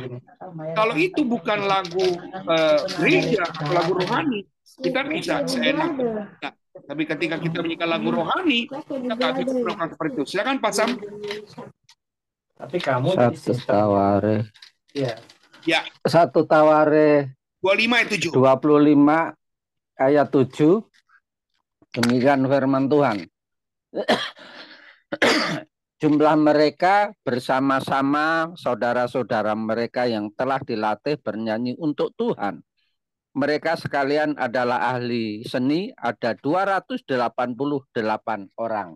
[0.79, 2.07] Kalau itu bukan lagu
[2.47, 3.43] uh, gereja,
[3.75, 4.47] lagu rohani,
[4.79, 5.99] kita bisa seenak.
[5.99, 6.53] Nah,
[6.87, 10.25] tapi ketika kita menyanyikan lagu rohani, kita tak bisa melakukan seperti itu.
[10.31, 10.91] Silakan Pak Sam.
[12.59, 14.37] Tapi kamu satu taware.
[14.95, 15.15] Ya.
[15.67, 15.83] Ya.
[16.07, 19.35] Satu taware 25 itu 25
[19.99, 20.81] ayat 7.
[21.99, 23.27] Demikian firman Tuhan.
[25.99, 32.63] Jumlah mereka bersama-sama saudara-saudara mereka yang telah dilatih bernyanyi untuk Tuhan.
[33.35, 37.05] Mereka sekalian adalah ahli seni, ada 288
[38.59, 38.95] orang.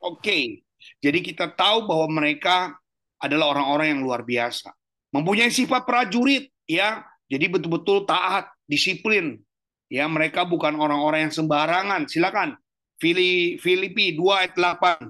[0.00, 0.66] Oke,
[0.98, 2.74] jadi kita tahu bahwa mereka
[3.20, 4.72] adalah orang-orang yang luar biasa
[5.12, 9.38] mempunyai sifat prajurit ya jadi betul-betul taat disiplin.
[9.86, 12.10] Ya mereka bukan orang-orang yang sembarangan.
[12.10, 12.58] Silakan
[12.98, 15.08] Filipi 2 ayat 8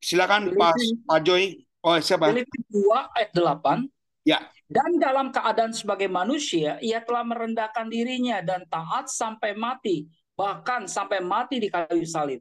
[0.00, 0.74] silakan Pak
[1.04, 1.60] Pak Joy.
[1.84, 2.32] Oh siapa?
[2.32, 3.84] Filipi 2 ayat 8
[4.24, 4.40] ya.
[4.68, 11.24] Dan dalam keadaan sebagai manusia ia telah merendahkan dirinya dan taat sampai mati bahkan sampai
[11.24, 12.40] mati di kayu salib.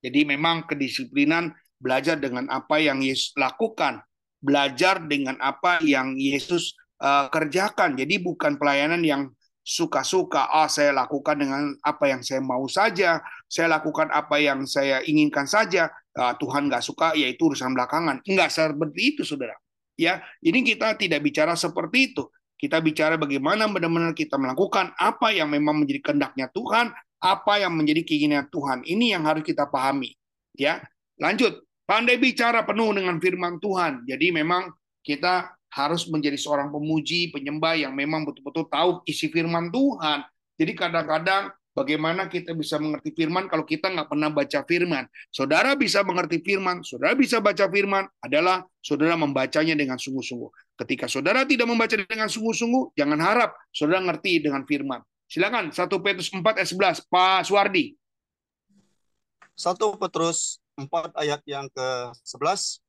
[0.00, 1.50] Jadi memang kedisiplinan
[1.82, 4.02] belajar dengan apa yang Yesus lakukan.
[4.38, 7.96] Belajar dengan apa yang Yesus uh, kerjakan.
[7.96, 9.22] Jadi bukan pelayanan yang
[9.66, 13.18] suka-suka, ah saya lakukan dengan apa yang saya mau saja,
[13.50, 18.22] saya lakukan apa yang saya inginkan saja, uh, Tuhan nggak suka, yaitu urusan belakangan.
[18.22, 19.58] Enggak seperti itu, saudara.
[19.98, 22.30] Ya, ini kita tidak bicara seperti itu.
[22.56, 28.04] Kita bicara bagaimana benar-benar kita melakukan apa yang memang menjadi kehendaknya Tuhan, apa yang menjadi
[28.04, 28.84] keinginan Tuhan.
[28.84, 30.12] Ini yang harus kita pahami.
[30.56, 30.84] Ya,
[31.18, 31.64] lanjut.
[31.86, 34.02] Pandai bicara penuh dengan firman Tuhan.
[34.10, 34.74] Jadi memang
[35.06, 40.24] kita harus menjadi seorang pemuji, penyembah yang memang betul-betul tahu isi firman Tuhan.
[40.56, 45.04] Jadi kadang-kadang bagaimana kita bisa mengerti firman kalau kita nggak pernah baca firman.
[45.28, 50.80] Saudara bisa mengerti firman, saudara bisa baca firman adalah saudara membacanya dengan sungguh-sungguh.
[50.80, 55.04] Ketika saudara tidak membaca dengan sungguh-sungguh, jangan harap saudara ngerti dengan firman.
[55.28, 56.68] Silakan 1 Petrus 4 ayat
[57.04, 57.92] 11, Pak Suwardi.
[59.52, 60.88] 1 Petrus 4
[61.20, 62.80] ayat yang ke-11.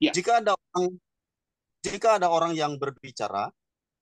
[0.00, 0.12] Ya.
[0.16, 0.96] Jika ada orang
[1.86, 3.50] jika ada orang yang berbicara,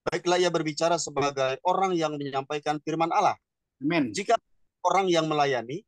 [0.05, 3.37] baiklah ia berbicara sebagai orang yang menyampaikan firman Allah.
[3.81, 4.09] Amen.
[4.09, 4.37] Jika
[4.85, 5.85] orang yang melayani,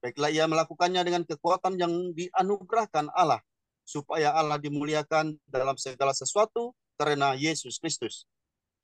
[0.00, 3.40] baiklah ia melakukannya dengan kekuatan yang dianugerahkan Allah,
[3.84, 8.24] supaya Allah dimuliakan dalam segala sesuatu karena Yesus Kristus.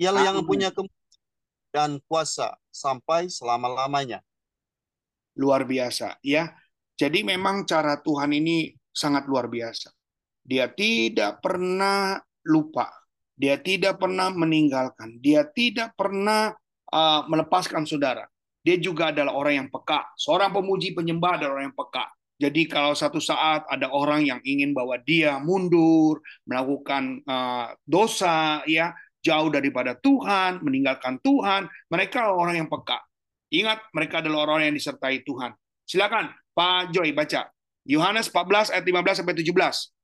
[0.00, 0.72] Ialah yang punya
[1.70, 4.24] dan kuasa sampai selama-lamanya.
[5.38, 6.50] Luar biasa, ya.
[6.96, 9.88] Jadi memang cara Tuhan ini sangat luar biasa.
[10.40, 12.88] Dia tidak pernah lupa,
[13.36, 16.52] dia tidak pernah meninggalkan, dia tidak pernah
[16.92, 18.28] uh, melepaskan saudara.
[18.60, 20.12] Dia juga adalah orang yang peka.
[20.20, 22.04] Seorang pemuji penyembah adalah orang yang peka.
[22.40, 28.92] Jadi kalau satu saat ada orang yang ingin bawa dia mundur, melakukan uh, dosa, ya
[29.20, 33.00] jauh daripada Tuhan, meninggalkan Tuhan, mereka orang yang peka.
[33.52, 35.52] Ingat, mereka adalah orang yang disertai Tuhan.
[35.84, 37.50] Silakan Pak Joy baca.
[37.84, 39.99] Yohanes 14 ayat 15 sampai 17.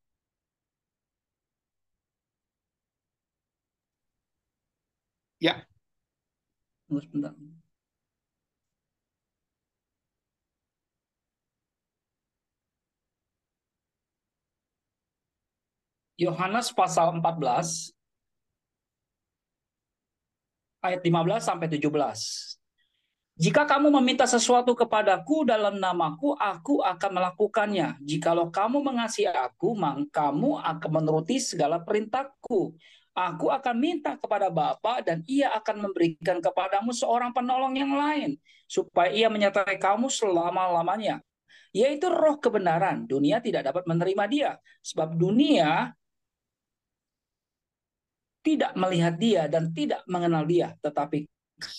[5.41, 5.67] Ya.
[16.17, 17.93] Yohanes pasal 14
[20.81, 22.57] ayat 15 sampai 17.
[23.37, 28.01] Jika kamu meminta sesuatu kepadaku dalam namaku, aku akan melakukannya.
[28.01, 32.73] Jikalau kamu mengasihi aku, maka kamu akan menuruti segala perintahku.
[33.17, 38.37] Aku akan minta kepada Bapa dan ia akan memberikan kepadamu seorang penolong yang lain,
[38.69, 41.25] supaya ia menyertai kamu selama-lamanya.
[41.73, 43.09] Yaitu roh kebenaran.
[43.09, 44.51] Dunia tidak dapat menerima dia.
[44.85, 45.93] Sebab dunia
[48.45, 50.73] tidak melihat dia dan tidak mengenal dia.
[50.81, 51.25] Tetapi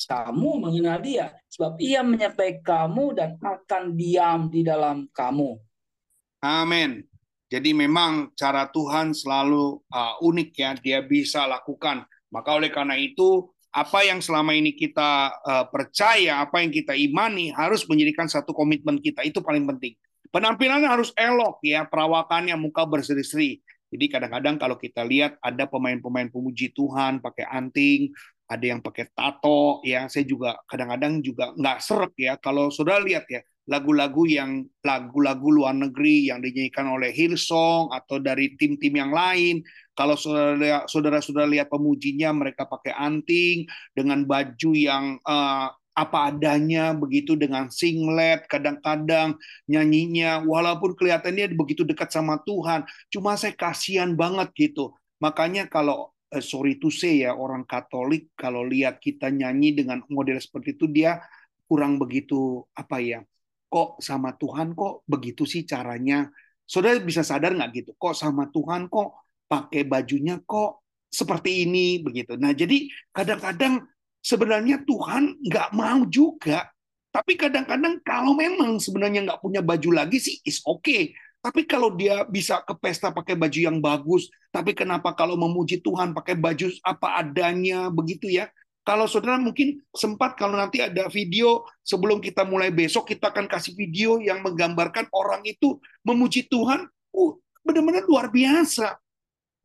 [0.10, 5.58] kamu mengenal dia sebab ia menyertai kamu dan akan diam di dalam kamu.
[6.42, 7.06] Amin.
[7.48, 12.04] Jadi memang cara Tuhan selalu uh, unik ya, dia bisa lakukan.
[12.28, 17.56] Maka oleh karena itu apa yang selama ini kita uh, percaya, apa yang kita imani
[17.56, 19.24] harus menjadikan satu komitmen kita.
[19.24, 19.96] Itu paling penting.
[20.28, 23.64] Penampilannya harus elok ya, perawakannya muka berseri-seri.
[23.88, 28.12] Jadi kadang-kadang kalau kita lihat ada pemain-pemain pemuji Tuhan pakai anting,
[28.52, 30.12] ada yang pakai tato ya.
[30.12, 32.36] Saya juga kadang-kadang juga nggak seret ya.
[32.36, 38.56] Kalau saudara lihat ya, lagu-lagu yang lagu-lagu luar negeri yang dinyanyikan oleh Hillsong atau dari
[38.56, 39.60] tim-tim yang lain.
[39.92, 40.16] Kalau
[40.88, 48.46] saudara-saudara lihat pemujinya mereka pakai anting dengan baju yang uh, apa adanya begitu dengan singlet
[48.46, 49.34] kadang-kadang
[49.66, 56.44] nyanyinya walaupun kelihatannya begitu dekat sama Tuhan cuma saya kasihan banget gitu makanya kalau uh,
[56.46, 61.18] sorry to say ya orang Katolik kalau lihat kita nyanyi dengan model seperti itu dia
[61.66, 63.26] kurang begitu apa ya
[63.68, 66.28] kok sama Tuhan kok begitu sih caranya?
[66.68, 67.92] Saudara bisa sadar nggak gitu?
[67.96, 69.16] Kok sama Tuhan kok
[69.48, 72.36] pakai bajunya kok seperti ini begitu.
[72.36, 73.88] Nah jadi kadang-kadang
[74.20, 76.68] sebenarnya Tuhan nggak mau juga.
[77.08, 80.60] Tapi kadang-kadang kalau memang sebenarnya nggak punya baju lagi sih is.
[80.62, 81.16] Okay.
[81.38, 86.12] Tapi kalau dia bisa ke pesta pakai baju yang bagus, tapi kenapa kalau memuji Tuhan
[86.12, 88.52] pakai baju apa adanya begitu ya?
[88.88, 93.76] Kalau saudara mungkin sempat kalau nanti ada video sebelum kita mulai besok kita akan kasih
[93.76, 95.76] video yang menggambarkan orang itu
[96.08, 97.32] memuji Tuhan, uh,
[97.68, 98.96] benar-benar luar biasa.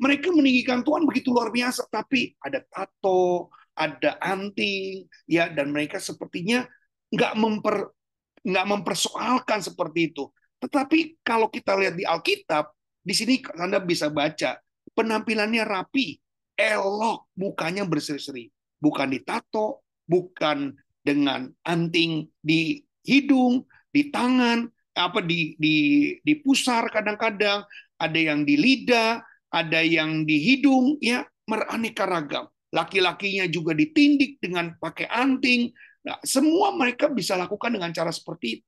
[0.03, 3.47] Mereka meninggikan Tuhan begitu luar biasa, tapi ada tato,
[3.79, 6.67] ada anting, ya dan mereka sepertinya
[7.15, 7.95] nggak memper
[8.43, 10.35] nggak mempersoalkan seperti itu.
[10.59, 14.59] Tetapi kalau kita lihat di Alkitab, di sini Anda bisa baca
[14.99, 16.19] penampilannya rapi,
[16.59, 18.51] elok, mukanya berseri-seri
[18.83, 23.63] bukan ditato, bukan dengan anting di hidung,
[23.95, 24.67] di tangan,
[24.99, 25.77] apa di di
[26.19, 27.63] di pusar kadang-kadang,
[28.03, 29.23] ada yang di lidah,
[29.55, 32.51] ada yang di hidung, ya beraneka ragam.
[32.73, 35.71] Laki-lakinya juga ditindik dengan pakai anting.
[36.03, 38.67] Nah, semua mereka bisa lakukan dengan cara seperti itu.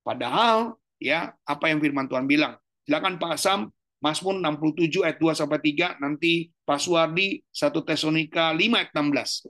[0.00, 2.56] Padahal ya apa yang firman Tuhan bilang.
[2.84, 3.68] Silakan Pak Sam
[4.04, 9.48] Mazmur 67 ayat 2 sampai 3, nanti Pak Suwardi 1 Tesalonika 5 ayat 16.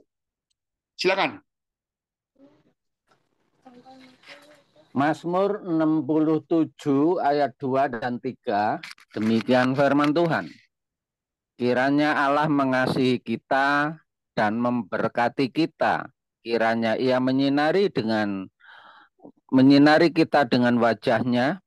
[0.95, 1.43] Silakan.
[4.95, 8.79] Mazmur 67 ayat 2 dan 3,
[9.11, 10.47] demikian firman Tuhan.
[11.59, 13.99] Kiranya Allah mengasihi kita
[14.39, 16.07] dan memberkati kita.
[16.39, 18.47] Kiranya ia menyinari dengan
[19.51, 21.59] menyinari kita dengan wajahnya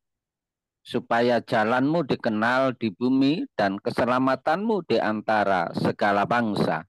[0.89, 6.89] supaya jalanmu dikenal di bumi dan keselamatanmu di antara segala bangsa.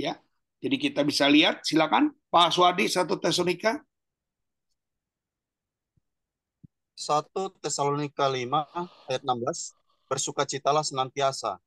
[0.00, 0.16] Ya,
[0.64, 3.84] jadi kita bisa lihat, silakan Pak Swadi satu Tesalonika.
[6.96, 8.48] Satu Tesalonika 5
[9.12, 9.76] ayat 16,
[10.08, 11.60] bersukacitalah senantiasa.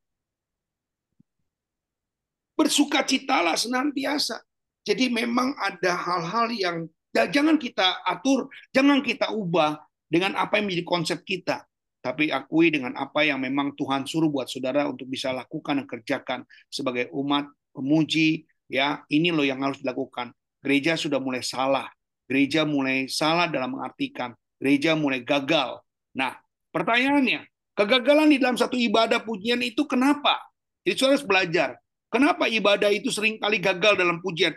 [2.57, 4.41] Bersukacitalah senantiasa.
[4.81, 6.77] Jadi memang ada hal-hal yang
[7.13, 9.77] jangan kita atur, jangan kita ubah,
[10.10, 11.64] dengan apa yang menjadi konsep kita,
[12.01, 16.39] tapi akui dengan apa yang memang Tuhan suruh buat saudara untuk bisa lakukan dan kerjakan
[16.68, 20.34] sebagai umat pemuji ya ini loh yang harus dilakukan.
[20.60, 21.88] Gereja sudah mulai salah.
[22.26, 25.80] Gereja mulai salah dalam mengartikan gereja mulai gagal.
[26.14, 26.36] Nah
[26.76, 30.38] pertanyaannya kegagalan di dalam satu ibadah pujian itu kenapa?
[30.84, 31.70] Jadi saudara harus belajar
[32.12, 34.53] kenapa ibadah itu sering kali gagal dalam pujian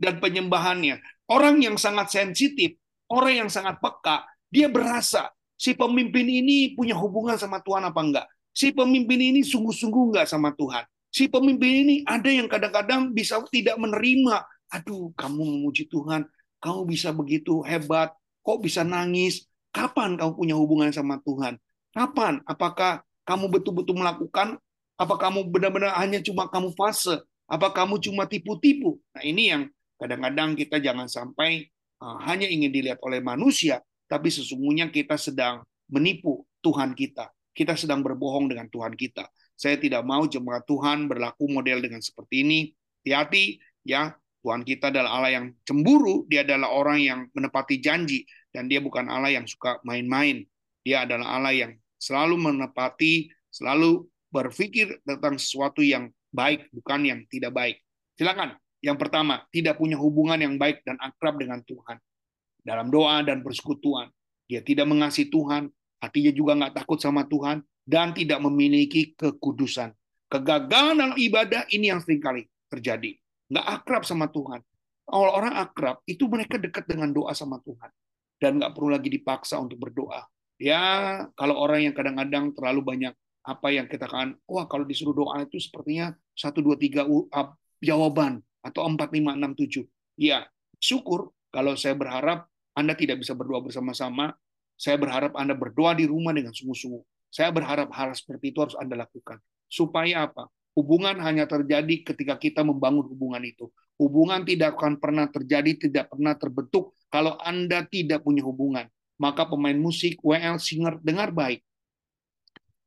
[0.00, 0.98] dan penyembahannya?
[1.30, 2.74] Orang yang sangat sensitif
[3.12, 8.26] orang yang sangat peka dia berasa si pemimpin ini punya hubungan sama Tuhan apa enggak.
[8.52, 10.84] Si pemimpin ini sungguh-sungguh enggak sama Tuhan.
[11.08, 14.44] Si pemimpin ini ada yang kadang-kadang bisa tidak menerima.
[14.72, 16.28] Aduh, kamu memuji Tuhan,
[16.60, 18.12] kamu bisa begitu hebat,
[18.44, 19.48] kok bisa nangis?
[19.72, 21.56] Kapan kamu punya hubungan sama Tuhan?
[21.96, 22.44] Kapan?
[22.44, 24.60] Apakah kamu betul-betul melakukan?
[25.00, 27.20] Apa kamu benar-benar hanya cuma kamu fase?
[27.48, 29.00] Apa kamu cuma tipu-tipu?
[29.16, 29.62] Nah ini yang
[29.96, 31.68] kadang-kadang kita jangan sampai
[32.00, 33.80] uh, hanya ingin dilihat oleh manusia,
[34.12, 37.32] tapi sesungguhnya kita sedang menipu Tuhan kita.
[37.56, 39.24] Kita sedang berbohong dengan Tuhan kita.
[39.56, 42.60] Saya tidak mau jemaat Tuhan berlaku model dengan seperti ini.
[43.00, 43.56] Hati-hati
[43.88, 44.12] ya,
[44.44, 49.08] Tuhan kita adalah Allah yang cemburu, dia adalah orang yang menepati janji dan dia bukan
[49.08, 50.44] Allah yang suka main-main.
[50.84, 57.52] Dia adalah Allah yang selalu menepati, selalu berpikir tentang sesuatu yang baik, bukan yang tidak
[57.56, 57.76] baik.
[58.20, 58.60] Silakan.
[58.82, 62.02] Yang pertama, tidak punya hubungan yang baik dan akrab dengan Tuhan
[62.62, 64.08] dalam doa dan persekutuan.
[64.46, 65.70] Dia tidak mengasihi Tuhan,
[66.02, 69.90] hatinya juga nggak takut sama Tuhan, dan tidak memiliki kekudusan.
[70.30, 73.18] Kegagalan dalam ibadah ini yang sering kali terjadi.
[73.52, 74.64] Nggak akrab sama Tuhan.
[75.02, 77.90] Kalau orang akrab, itu mereka dekat dengan doa sama Tuhan.
[78.40, 80.24] Dan nggak perlu lagi dipaksa untuk berdoa.
[80.56, 85.42] Ya, kalau orang yang kadang-kadang terlalu banyak apa yang kita kan, wah kalau disuruh doa
[85.42, 87.02] itu sepertinya satu dua tiga
[87.82, 89.82] jawaban atau empat lima enam tujuh.
[90.14, 90.46] Ya,
[90.78, 94.32] syukur kalau saya berharap Anda tidak bisa berdoa bersama-sama.
[94.76, 97.30] Saya berharap Anda berdoa di rumah dengan sungguh-sungguh.
[97.32, 99.40] Saya berharap hal seperti itu harus Anda lakukan.
[99.68, 100.48] Supaya apa?
[100.72, 103.68] Hubungan hanya terjadi ketika kita membangun hubungan itu.
[104.00, 108.88] Hubungan tidak akan pernah terjadi, tidak pernah terbentuk kalau Anda tidak punya hubungan.
[109.20, 111.60] Maka pemain musik, WL, singer, dengar baik.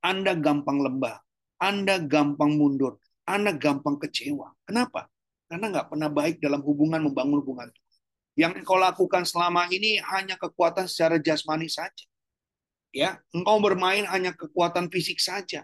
[0.01, 1.21] Anda gampang lembah.
[1.61, 2.97] Anda gampang mundur.
[3.25, 4.53] Anda gampang kecewa.
[4.65, 5.09] Kenapa?
[5.45, 7.69] Karena nggak pernah baik dalam hubungan membangun hubungan.
[8.36, 12.05] Yang engkau lakukan selama ini hanya kekuatan secara jasmani saja.
[12.91, 15.63] Ya engkau bermain hanya kekuatan fisik saja.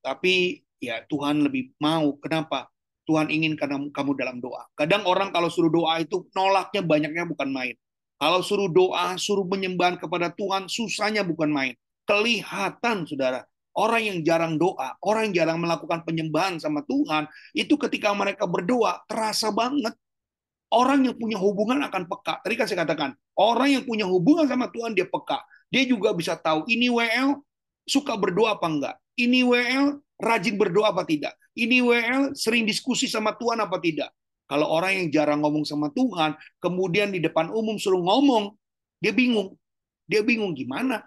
[0.00, 2.16] Tapi ya Tuhan lebih mau.
[2.20, 2.68] Kenapa?
[3.08, 4.68] Tuhan ingin karena kamu dalam doa.
[4.76, 7.76] Kadang orang kalau suruh doa itu nolaknya banyaknya bukan main.
[8.20, 11.72] Kalau suruh doa suruh menyembah kepada Tuhan susahnya bukan main.
[12.04, 13.44] Kelihatan saudara
[13.78, 18.98] orang yang jarang doa orang yang jarang melakukan penyembahan sama Tuhan itu ketika mereka berdoa
[19.06, 19.94] terasa banget
[20.72, 22.44] orang yang punya hubungan akan peka.
[22.44, 25.40] Tadi kan saya katakan, orang yang punya hubungan sama Tuhan dia peka.
[25.68, 27.40] Dia juga bisa tahu ini WL
[27.84, 28.96] suka berdoa apa enggak.
[29.16, 31.34] Ini WL rajin berdoa apa tidak.
[31.56, 34.12] Ini WL sering diskusi sama Tuhan apa tidak.
[34.48, 38.56] Kalau orang yang jarang ngomong sama Tuhan, kemudian di depan umum suruh ngomong,
[38.96, 39.52] dia bingung.
[40.08, 41.04] Dia bingung gimana.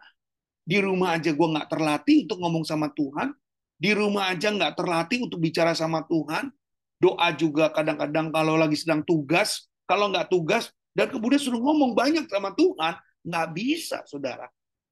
[0.61, 3.33] Di rumah aja gue nggak terlatih untuk ngomong sama Tuhan.
[3.81, 6.53] Di rumah aja nggak terlatih untuk bicara sama Tuhan.
[7.01, 12.29] Doa juga kadang-kadang kalau lagi sedang tugas, kalau nggak tugas, dan kemudian suruh ngomong banyak
[12.29, 14.49] sama Tuhan, Nggak bisa, saudara.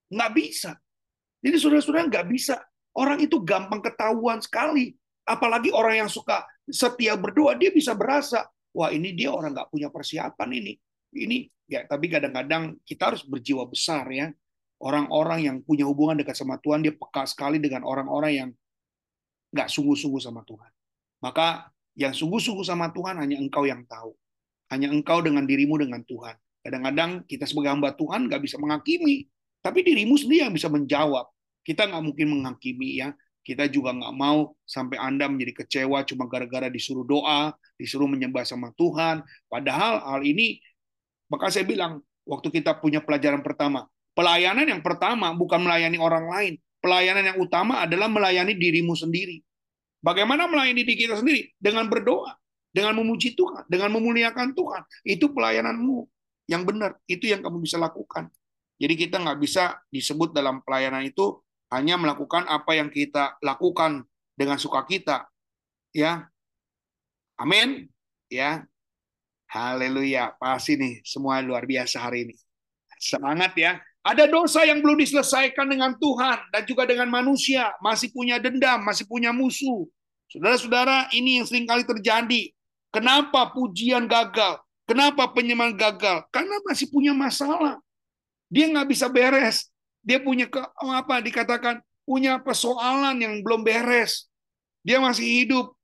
[0.10, 0.72] Nggak bisa.
[1.42, 2.62] Jadi saudara-saudara nggak bisa.
[2.94, 4.94] Orang itu gampang ketahuan sekali.
[5.26, 9.90] Apalagi orang yang suka setia berdoa, dia bisa berasa, wah ini dia orang nggak punya
[9.94, 10.74] persiapan ini.
[11.14, 11.38] Ini
[11.70, 14.30] ya, tapi kadang-kadang kita harus berjiwa besar ya.
[14.80, 18.50] Orang-orang yang punya hubungan dekat sama Tuhan, dia peka sekali dengan orang-orang yang
[19.54, 20.72] nggak sungguh-sungguh sama Tuhan.
[21.20, 21.68] Maka
[21.98, 24.14] yang sungguh-sungguh sama Tuhan hanya engkau yang tahu.
[24.70, 26.38] Hanya engkau dengan dirimu dengan Tuhan.
[26.62, 29.26] Kadang-kadang kita sebagai hamba Tuhan nggak bisa menghakimi,
[29.64, 31.26] tapi dirimu sendiri yang bisa menjawab.
[31.64, 33.16] Kita nggak mungkin menghakimi ya.
[33.42, 38.70] Kita juga nggak mau sampai Anda menjadi kecewa cuma gara-gara disuruh doa, disuruh menyembah sama
[38.78, 39.26] Tuhan.
[39.50, 40.62] Padahal hal ini,
[41.32, 46.54] maka saya bilang, waktu kita punya pelajaran pertama, pelayanan yang pertama bukan melayani orang lain.
[46.80, 49.44] Pelayanan yang utama adalah melayani dirimu sendiri.
[50.00, 51.52] Bagaimana melayani diri kita sendiri?
[51.60, 52.36] Dengan berdoa,
[52.72, 54.82] dengan memuji Tuhan, dengan memuliakan Tuhan.
[55.04, 56.08] Itu pelayananmu
[56.48, 56.96] yang benar.
[57.06, 58.32] Itu yang kamu bisa lakukan.
[58.80, 64.08] Jadi kita nggak bisa disebut dalam pelayanan itu hanya melakukan apa yang kita lakukan
[64.40, 65.28] dengan suka kita.
[65.92, 66.32] Ya.
[67.36, 67.92] Amin.
[68.32, 68.64] Ya.
[69.52, 70.32] Haleluya.
[70.40, 72.36] Pasti nih semua luar biasa hari ini.
[73.04, 73.84] Semangat ya.
[74.00, 77.76] Ada dosa yang belum diselesaikan dengan Tuhan dan juga dengan manusia.
[77.84, 79.84] Masih punya dendam, masih punya musuh.
[80.32, 82.54] Saudara-saudara, ini yang sering kali terjadi.
[82.90, 84.64] Kenapa pujian gagal?
[84.90, 86.26] Kenapa penyemang gagal?
[86.34, 87.78] Karena masih punya masalah.
[88.50, 89.70] Dia nggak bisa beres.
[90.02, 94.26] Dia punya ke, apa dikatakan punya persoalan yang belum beres.
[94.82, 95.78] Dia masih hidup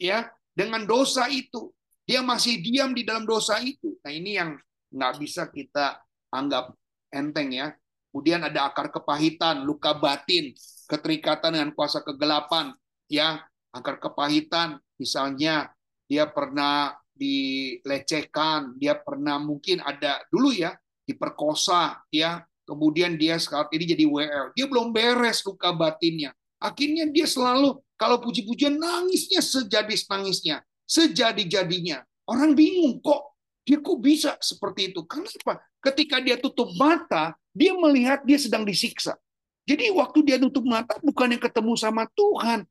[0.00, 1.68] ya dengan dosa itu.
[2.08, 4.00] Dia masih diam di dalam dosa itu.
[4.00, 4.56] Nah ini yang
[4.88, 6.00] nggak bisa kita
[6.32, 6.72] anggap
[7.12, 7.74] enteng ya.
[8.08, 10.56] Kemudian ada akar kepahitan, luka batin,
[10.88, 12.72] keterikatan dengan kuasa kegelapan,
[13.06, 14.80] ya akar kepahitan.
[14.96, 15.70] Misalnya
[16.08, 20.72] dia pernah dilecehkan, dia pernah mungkin ada dulu ya
[21.08, 24.46] diperkosa ya, kemudian dia saat ini jadi WL.
[24.52, 26.36] Dia belum beres luka batinnya.
[26.60, 32.04] Akhirnya dia selalu kalau puji-pujian nangisnya sejadi nangisnya, sejadi-jadinya.
[32.28, 33.37] Orang bingung kok
[33.68, 35.04] dia kok bisa seperti itu?
[35.04, 35.60] Kenapa?
[35.84, 39.20] Ketika dia tutup mata, dia melihat dia sedang disiksa.
[39.68, 42.64] Jadi waktu dia tutup mata bukan yang ketemu sama Tuhan.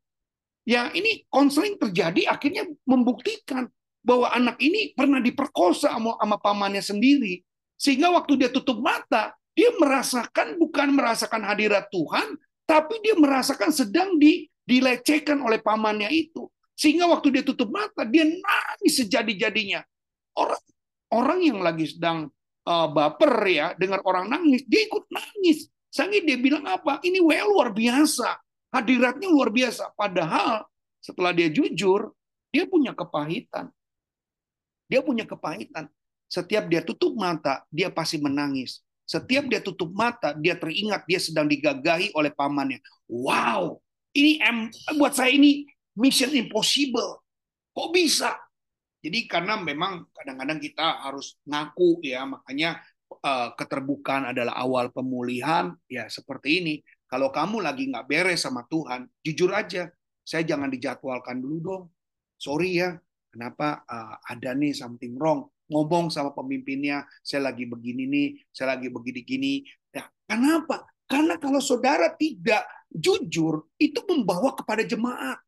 [0.65, 3.69] Ya ini konseling terjadi akhirnya membuktikan
[4.01, 7.45] bahwa anak ini pernah diperkosa sama, sama pamannya sendiri.
[7.77, 14.17] Sehingga waktu dia tutup mata, dia merasakan bukan merasakan hadirat Tuhan, tapi dia merasakan sedang
[14.17, 16.49] di, dilecehkan oleh pamannya itu.
[16.73, 19.85] Sehingga waktu dia tutup mata, dia nangis sejadi-jadinya.
[20.33, 20.57] Orang
[21.13, 22.27] orang yang lagi sedang
[22.67, 25.71] uh, baper ya, dengar orang nangis, dia ikut nangis.
[25.87, 26.99] Sehingga dia bilang apa?
[27.01, 28.37] Ini well luar biasa.
[28.69, 29.95] Hadiratnya luar biasa.
[29.95, 30.67] Padahal
[30.99, 32.11] setelah dia jujur,
[32.51, 33.71] dia punya kepahitan.
[34.87, 35.87] Dia punya kepahitan.
[36.27, 38.83] Setiap dia tutup mata, dia pasti menangis.
[39.07, 42.83] Setiap dia tutup mata, dia teringat dia sedang digagahi oleh pamannya.
[43.07, 43.79] Wow,
[44.11, 44.43] ini
[44.99, 45.63] buat saya ini
[45.95, 47.23] mission impossible.
[47.71, 48.35] Kok bisa?
[49.07, 52.83] Jadi karena memang kadang-kadang kita harus ngaku ya, makanya
[53.23, 56.75] uh, keterbukaan adalah awal pemulihan, ya seperti ini.
[57.07, 59.87] Kalau kamu lagi nggak beres sama Tuhan, jujur aja,
[60.27, 61.83] saya jangan dijadwalkan dulu dong.
[62.35, 62.99] Sorry ya,
[63.31, 65.47] kenapa uh, ada nih something wrong.
[65.71, 69.63] Ngomong sama pemimpinnya, saya lagi begini nih, saya lagi begini-gini.
[69.95, 70.83] Ya, kenapa?
[71.07, 75.39] Karena kalau saudara tidak jujur, itu membawa kepada jemaat.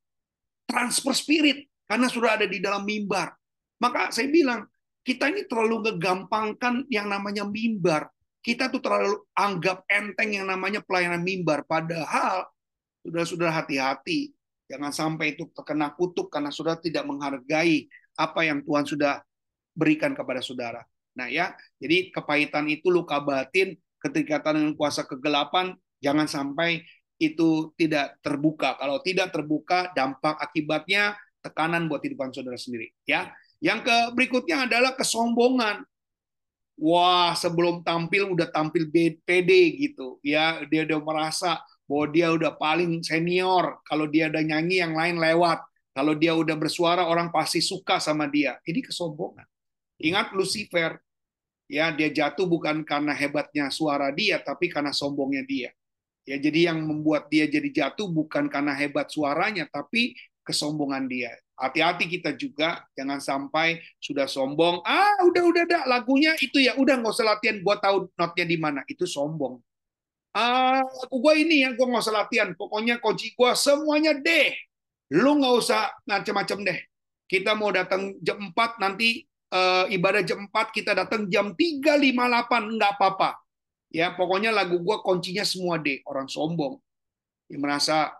[0.63, 3.38] Transfer spirit, karena sudah ada di dalam mimbar.
[3.79, 4.67] Maka saya bilang,
[5.03, 8.11] kita ini terlalu ngegampangkan yang namanya mimbar.
[8.39, 11.63] Kita tuh terlalu anggap enteng yang namanya pelayanan mimbar.
[11.67, 12.47] Padahal,
[13.03, 14.31] sudah-sudah hati-hati.
[14.69, 19.23] Jangan sampai itu terkena kutuk karena sudah tidak menghargai apa yang Tuhan sudah
[19.73, 20.85] berikan kepada saudara.
[21.17, 23.73] Nah ya, jadi kepahitan itu luka batin,
[24.03, 25.73] ketika dengan kuasa kegelapan,
[26.03, 26.85] jangan sampai
[27.19, 28.79] itu tidak terbuka.
[28.79, 32.93] Kalau tidak terbuka, dampak akibatnya tekanan buat kehidupan saudara sendiri.
[33.03, 35.83] Ya, yang ke berikutnya adalah kesombongan.
[36.79, 38.87] Wah, sebelum tampil udah tampil
[39.27, 40.15] pede gitu.
[40.23, 43.83] Ya, dia udah merasa bahwa dia udah paling senior.
[43.83, 45.59] Kalau dia udah nyanyi yang lain lewat.
[45.91, 48.55] Kalau dia udah bersuara orang pasti suka sama dia.
[48.63, 49.43] Ini kesombongan.
[49.99, 50.95] Ingat Lucifer,
[51.67, 55.69] ya dia jatuh bukan karena hebatnya suara dia, tapi karena sombongnya dia.
[56.23, 60.15] Ya jadi yang membuat dia jadi jatuh bukan karena hebat suaranya, tapi
[60.47, 61.35] kesombongan dia.
[61.59, 64.79] Hati-hati kita juga, jangan sampai sudah sombong.
[64.87, 67.59] Ah, udah udah dah lagunya itu ya, udah nggak usah latihan.
[67.59, 68.79] Gua tahu notnya di mana.
[68.87, 69.59] Itu sombong.
[70.31, 72.49] Ah, aku gua ini ya, gua nggak usah latihan.
[72.55, 74.55] Pokoknya kunci gua semuanya deh.
[75.19, 76.79] Lu nggak usah macam-macam deh.
[77.27, 82.91] Kita mau datang jam 4 nanti uh, ibadah jam 4 kita datang jam 3.58 nggak
[82.95, 83.35] apa-apa.
[83.91, 85.99] Ya, pokoknya lagu gua kuncinya semua deh.
[86.07, 86.79] Orang sombong.
[87.51, 88.13] Yang merasa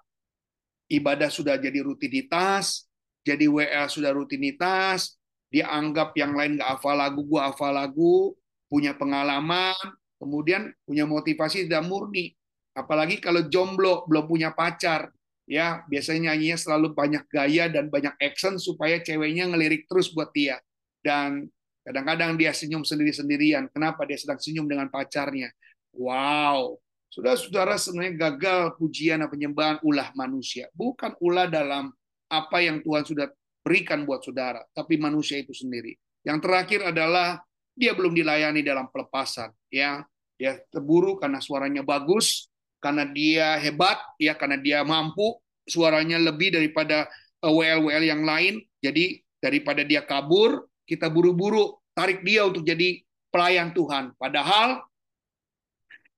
[0.90, 2.89] ibadah sudah jadi rutinitas,
[3.26, 8.34] jadi WL sudah rutinitas, dia anggap yang lain nggak hafal lagu, gua hafal lagu,
[8.70, 9.76] punya pengalaman,
[10.22, 12.34] kemudian punya motivasi tidak murni.
[12.78, 15.10] Apalagi kalau jomblo, belum punya pacar,
[15.50, 20.62] ya biasanya nyanyinya selalu banyak gaya dan banyak action supaya ceweknya ngelirik terus buat dia.
[21.02, 21.50] Dan
[21.82, 23.68] kadang-kadang dia senyum sendiri-sendirian.
[23.74, 25.50] Kenapa dia sedang senyum dengan pacarnya?
[25.98, 26.78] Wow,
[27.10, 30.70] Saudara-saudara sebenarnya gagal pujian dan penyembahan ulah manusia.
[30.78, 31.90] Bukan ulah dalam
[32.30, 33.28] apa yang Tuhan sudah
[33.66, 35.98] berikan buat saudara, tapi manusia itu sendiri.
[36.24, 37.42] Yang terakhir adalah
[37.76, 40.06] dia belum dilayani dalam pelepasan, ya.
[40.40, 42.48] Dia terburu karena suaranya bagus,
[42.80, 45.36] karena dia hebat, ya karena dia mampu,
[45.68, 47.12] suaranya lebih daripada
[47.44, 48.64] WL-WL yang lain.
[48.80, 54.16] Jadi daripada dia kabur, kita buru-buru tarik dia untuk jadi pelayan Tuhan.
[54.16, 54.80] Padahal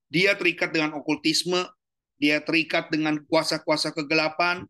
[0.06, 1.66] dia terikat dengan okultisme,
[2.22, 4.70] dia terikat dengan kuasa-kuasa kegelapan,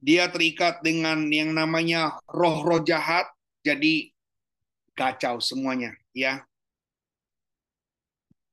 [0.00, 3.24] dia terikat dengan yang namanya roh-roh jahat,
[3.64, 4.12] jadi
[4.92, 6.44] kacau semuanya, ya.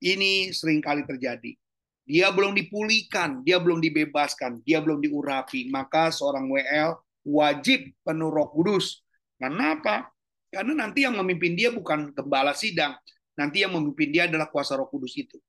[0.03, 1.55] Ini sering kali terjadi.
[2.03, 8.51] Dia belum dipulihkan, dia belum dibebaskan, dia belum diurapi, maka seorang WL wajib penuh Roh
[8.51, 8.99] Kudus.
[9.39, 10.11] Kenapa?
[10.51, 12.91] Karena nanti yang memimpin dia bukan gembala sidang,
[13.39, 15.39] nanti yang memimpin dia adalah kuasa Roh Kudus itu.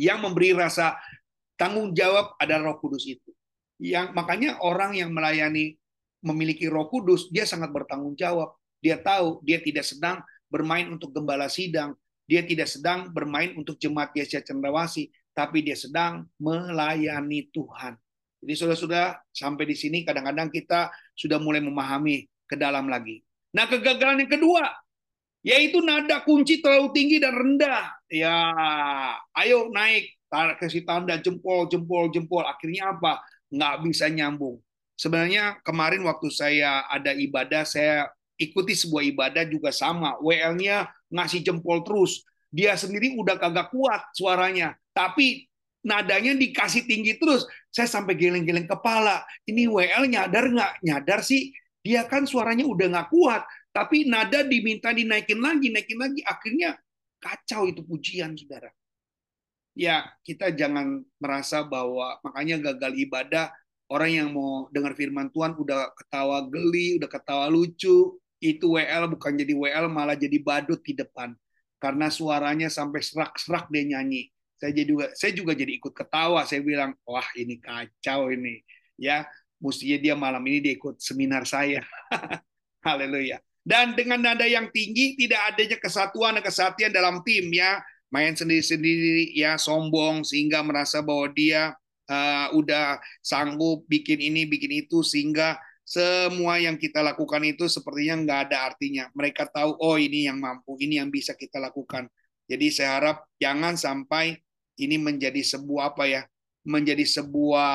[0.00, 0.96] Yang memberi rasa
[1.60, 3.34] tanggung jawab adalah Roh Kudus itu
[3.84, 5.76] yang makanya orang yang melayani
[6.24, 8.56] memiliki Roh Kudus, dia sangat bertanggung jawab.
[8.80, 11.92] Dia tahu dia tidak sedang bermain untuk gembala sidang,
[12.24, 18.00] dia tidak sedang bermain untuk jemaat Yesus Cendrawasih, tapi dia sedang melayani Tuhan.
[18.40, 23.20] Jadi sudah-sudah sampai di sini kadang-kadang kita sudah mulai memahami ke dalam lagi.
[23.52, 24.64] Nah, kegagalan yang kedua
[25.44, 27.92] yaitu nada kunci terlalu tinggi dan rendah.
[28.08, 28.32] Ya,
[29.36, 30.08] ayo naik,
[30.56, 32.48] kasih tanda jempol, jempol, jempol.
[32.48, 33.20] Akhirnya apa?
[33.50, 34.60] Nggak bisa nyambung.
[34.94, 38.06] Sebenarnya kemarin waktu saya ada ibadah, saya
[38.38, 40.14] ikuti sebuah ibadah juga sama.
[40.22, 42.22] WL-nya ngasih jempol terus.
[42.54, 44.78] Dia sendiri udah kagak kuat suaranya.
[44.94, 45.50] Tapi
[45.82, 47.42] nadanya dikasih tinggi terus.
[47.74, 49.26] Saya sampai geleng-geleng kepala.
[49.42, 50.72] Ini WL nyadar nggak?
[50.86, 51.50] Nyadar sih.
[51.82, 53.42] Dia kan suaranya udah nggak kuat.
[53.74, 56.22] Tapi nada diminta dinaikin lagi, naikin lagi.
[56.22, 56.78] Akhirnya
[57.18, 58.70] kacau itu pujian, saudara
[59.74, 63.50] ya kita jangan merasa bahwa makanya gagal ibadah
[63.90, 69.32] orang yang mau dengar firman Tuhan udah ketawa geli, udah ketawa lucu, itu WL bukan
[69.36, 71.34] jadi WL malah jadi badut di depan
[71.82, 74.32] karena suaranya sampai serak-serak dia nyanyi.
[74.56, 76.40] Saya jadi juga saya juga jadi ikut ketawa.
[76.48, 78.64] Saya bilang, "Wah, ini kacau ini."
[78.96, 79.28] Ya,
[79.60, 81.84] mestinya dia malam ini dia ikut seminar saya.
[82.86, 83.42] Haleluya.
[83.64, 87.80] Dan dengan nada yang tinggi tidak adanya kesatuan dan kesatian dalam tim ya
[88.14, 91.74] main sendiri-sendiri ya sombong sehingga merasa bahwa dia
[92.06, 98.40] uh, udah sanggup bikin ini bikin itu sehingga semua yang kita lakukan itu sepertinya nggak
[98.48, 99.04] ada artinya.
[99.12, 102.08] Mereka tahu, oh ini yang mampu, ini yang bisa kita lakukan.
[102.48, 104.32] Jadi saya harap jangan sampai
[104.80, 106.22] ini menjadi sebuah apa ya,
[106.64, 107.72] menjadi sebuah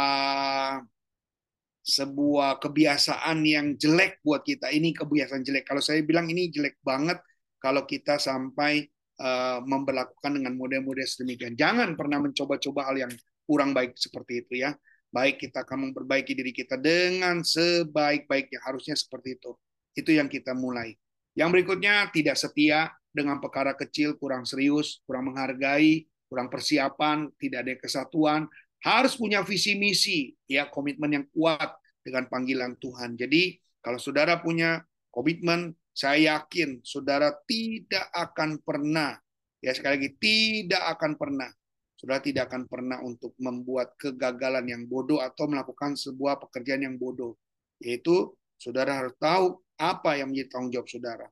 [1.85, 4.73] sebuah kebiasaan yang jelek buat kita.
[4.73, 5.69] Ini kebiasaan jelek.
[5.69, 7.21] Kalau saya bilang ini jelek banget
[7.61, 11.53] kalau kita sampai uh, memperlakukan dengan model-model sedemikian.
[11.59, 13.11] Jangan pernah mencoba-coba hal yang
[13.43, 14.73] kurang baik seperti itu ya.
[15.09, 18.61] Baik kita akan memperbaiki diri kita dengan sebaik-baiknya.
[18.63, 19.51] Harusnya seperti itu.
[19.97, 20.93] Itu yang kita mulai.
[21.33, 27.73] Yang berikutnya tidak setia dengan perkara kecil, kurang serius, kurang menghargai, kurang persiapan, tidak ada
[27.81, 28.41] kesatuan,
[28.85, 31.73] harus punya visi misi, ya komitmen yang kuat
[32.05, 33.17] dengan panggilan Tuhan.
[33.17, 39.19] Jadi kalau saudara punya komitmen, saya yakin saudara tidak akan pernah,
[39.59, 41.51] ya sekali lagi tidak akan pernah
[41.99, 47.35] Saudara tidak akan pernah untuk membuat kegagalan yang bodoh atau melakukan sebuah pekerjaan yang bodoh.
[47.83, 51.27] Yaitu saudara harus tahu apa yang menjadi tanggung jawab saudara.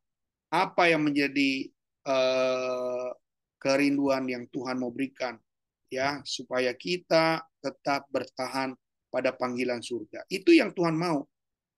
[0.51, 1.71] Apa yang menjadi
[2.03, 3.15] uh,
[3.63, 5.39] kerinduan yang Tuhan mau berikan
[5.87, 8.75] ya supaya kita tetap bertahan
[9.07, 10.27] pada panggilan surga.
[10.27, 11.23] Itu yang Tuhan mau.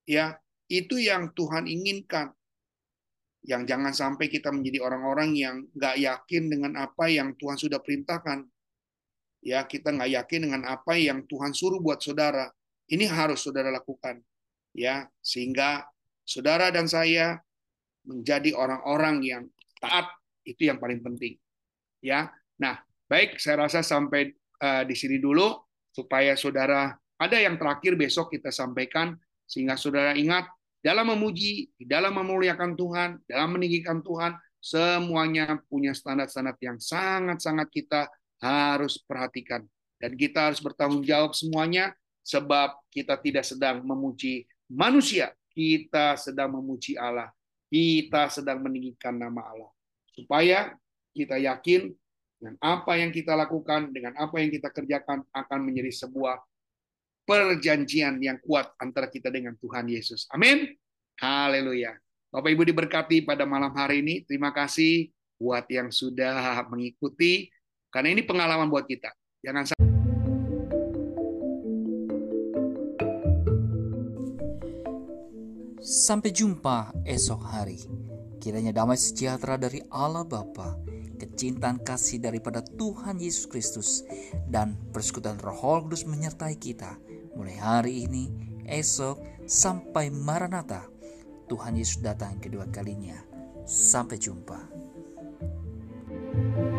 [0.10, 2.34] Ya, itu yang Tuhan inginkan.
[3.50, 8.45] Yang jangan sampai kita menjadi orang-orang yang nggak yakin dengan apa yang Tuhan sudah perintahkan
[9.43, 12.47] ya kita nggak yakin dengan apa yang Tuhan suruh buat saudara.
[12.89, 14.18] Ini harus saudara lakukan,
[14.74, 15.86] ya sehingga
[16.26, 17.38] saudara dan saya
[18.02, 19.43] menjadi orang-orang yang
[19.78, 20.10] taat
[20.41, 21.38] itu yang paling penting,
[22.02, 22.34] ya.
[22.58, 25.54] Nah, baik, saya rasa sampai uh, di sini dulu
[25.93, 29.14] supaya saudara ada yang terakhir besok kita sampaikan
[29.45, 30.50] sehingga saudara ingat
[30.80, 38.08] dalam memuji, di dalam memuliakan Tuhan, dalam meninggikan Tuhan, semuanya punya standar-standar yang sangat-sangat kita
[38.40, 39.68] harus perhatikan.
[40.00, 41.92] Dan kita harus bertanggung jawab semuanya
[42.24, 47.28] sebab kita tidak sedang memuji manusia, kita sedang memuji Allah.
[47.70, 49.70] Kita sedang meninggikan nama Allah.
[50.16, 50.74] Supaya
[51.14, 51.94] kita yakin
[52.40, 56.40] dengan apa yang kita lakukan, dengan apa yang kita kerjakan akan menjadi sebuah
[57.30, 60.26] perjanjian yang kuat antara kita dengan Tuhan Yesus.
[60.34, 60.74] Amin.
[61.22, 61.94] Haleluya.
[62.34, 64.26] Bapak Ibu diberkati pada malam hari ini.
[64.26, 67.54] Terima kasih buat yang sudah mengikuti
[67.94, 69.14] karena ini pengalaman buat kita.
[69.46, 69.78] Jangan
[75.80, 77.78] Sampai jumpa esok hari.
[78.42, 80.78] Kiranya damai sejahtera dari Allah Bapa,
[81.22, 83.90] kecintaan kasih daripada Tuhan Yesus Kristus,
[84.48, 86.98] dan persekutuan Roh Kudus menyertai kita
[87.40, 88.28] mulai hari ini,
[88.68, 90.84] esok, sampai Maranatha.
[91.48, 93.16] Tuhan Yesus datang kedua kalinya.
[93.64, 94.60] Sampai jumpa.
[96.30, 96.79] thank you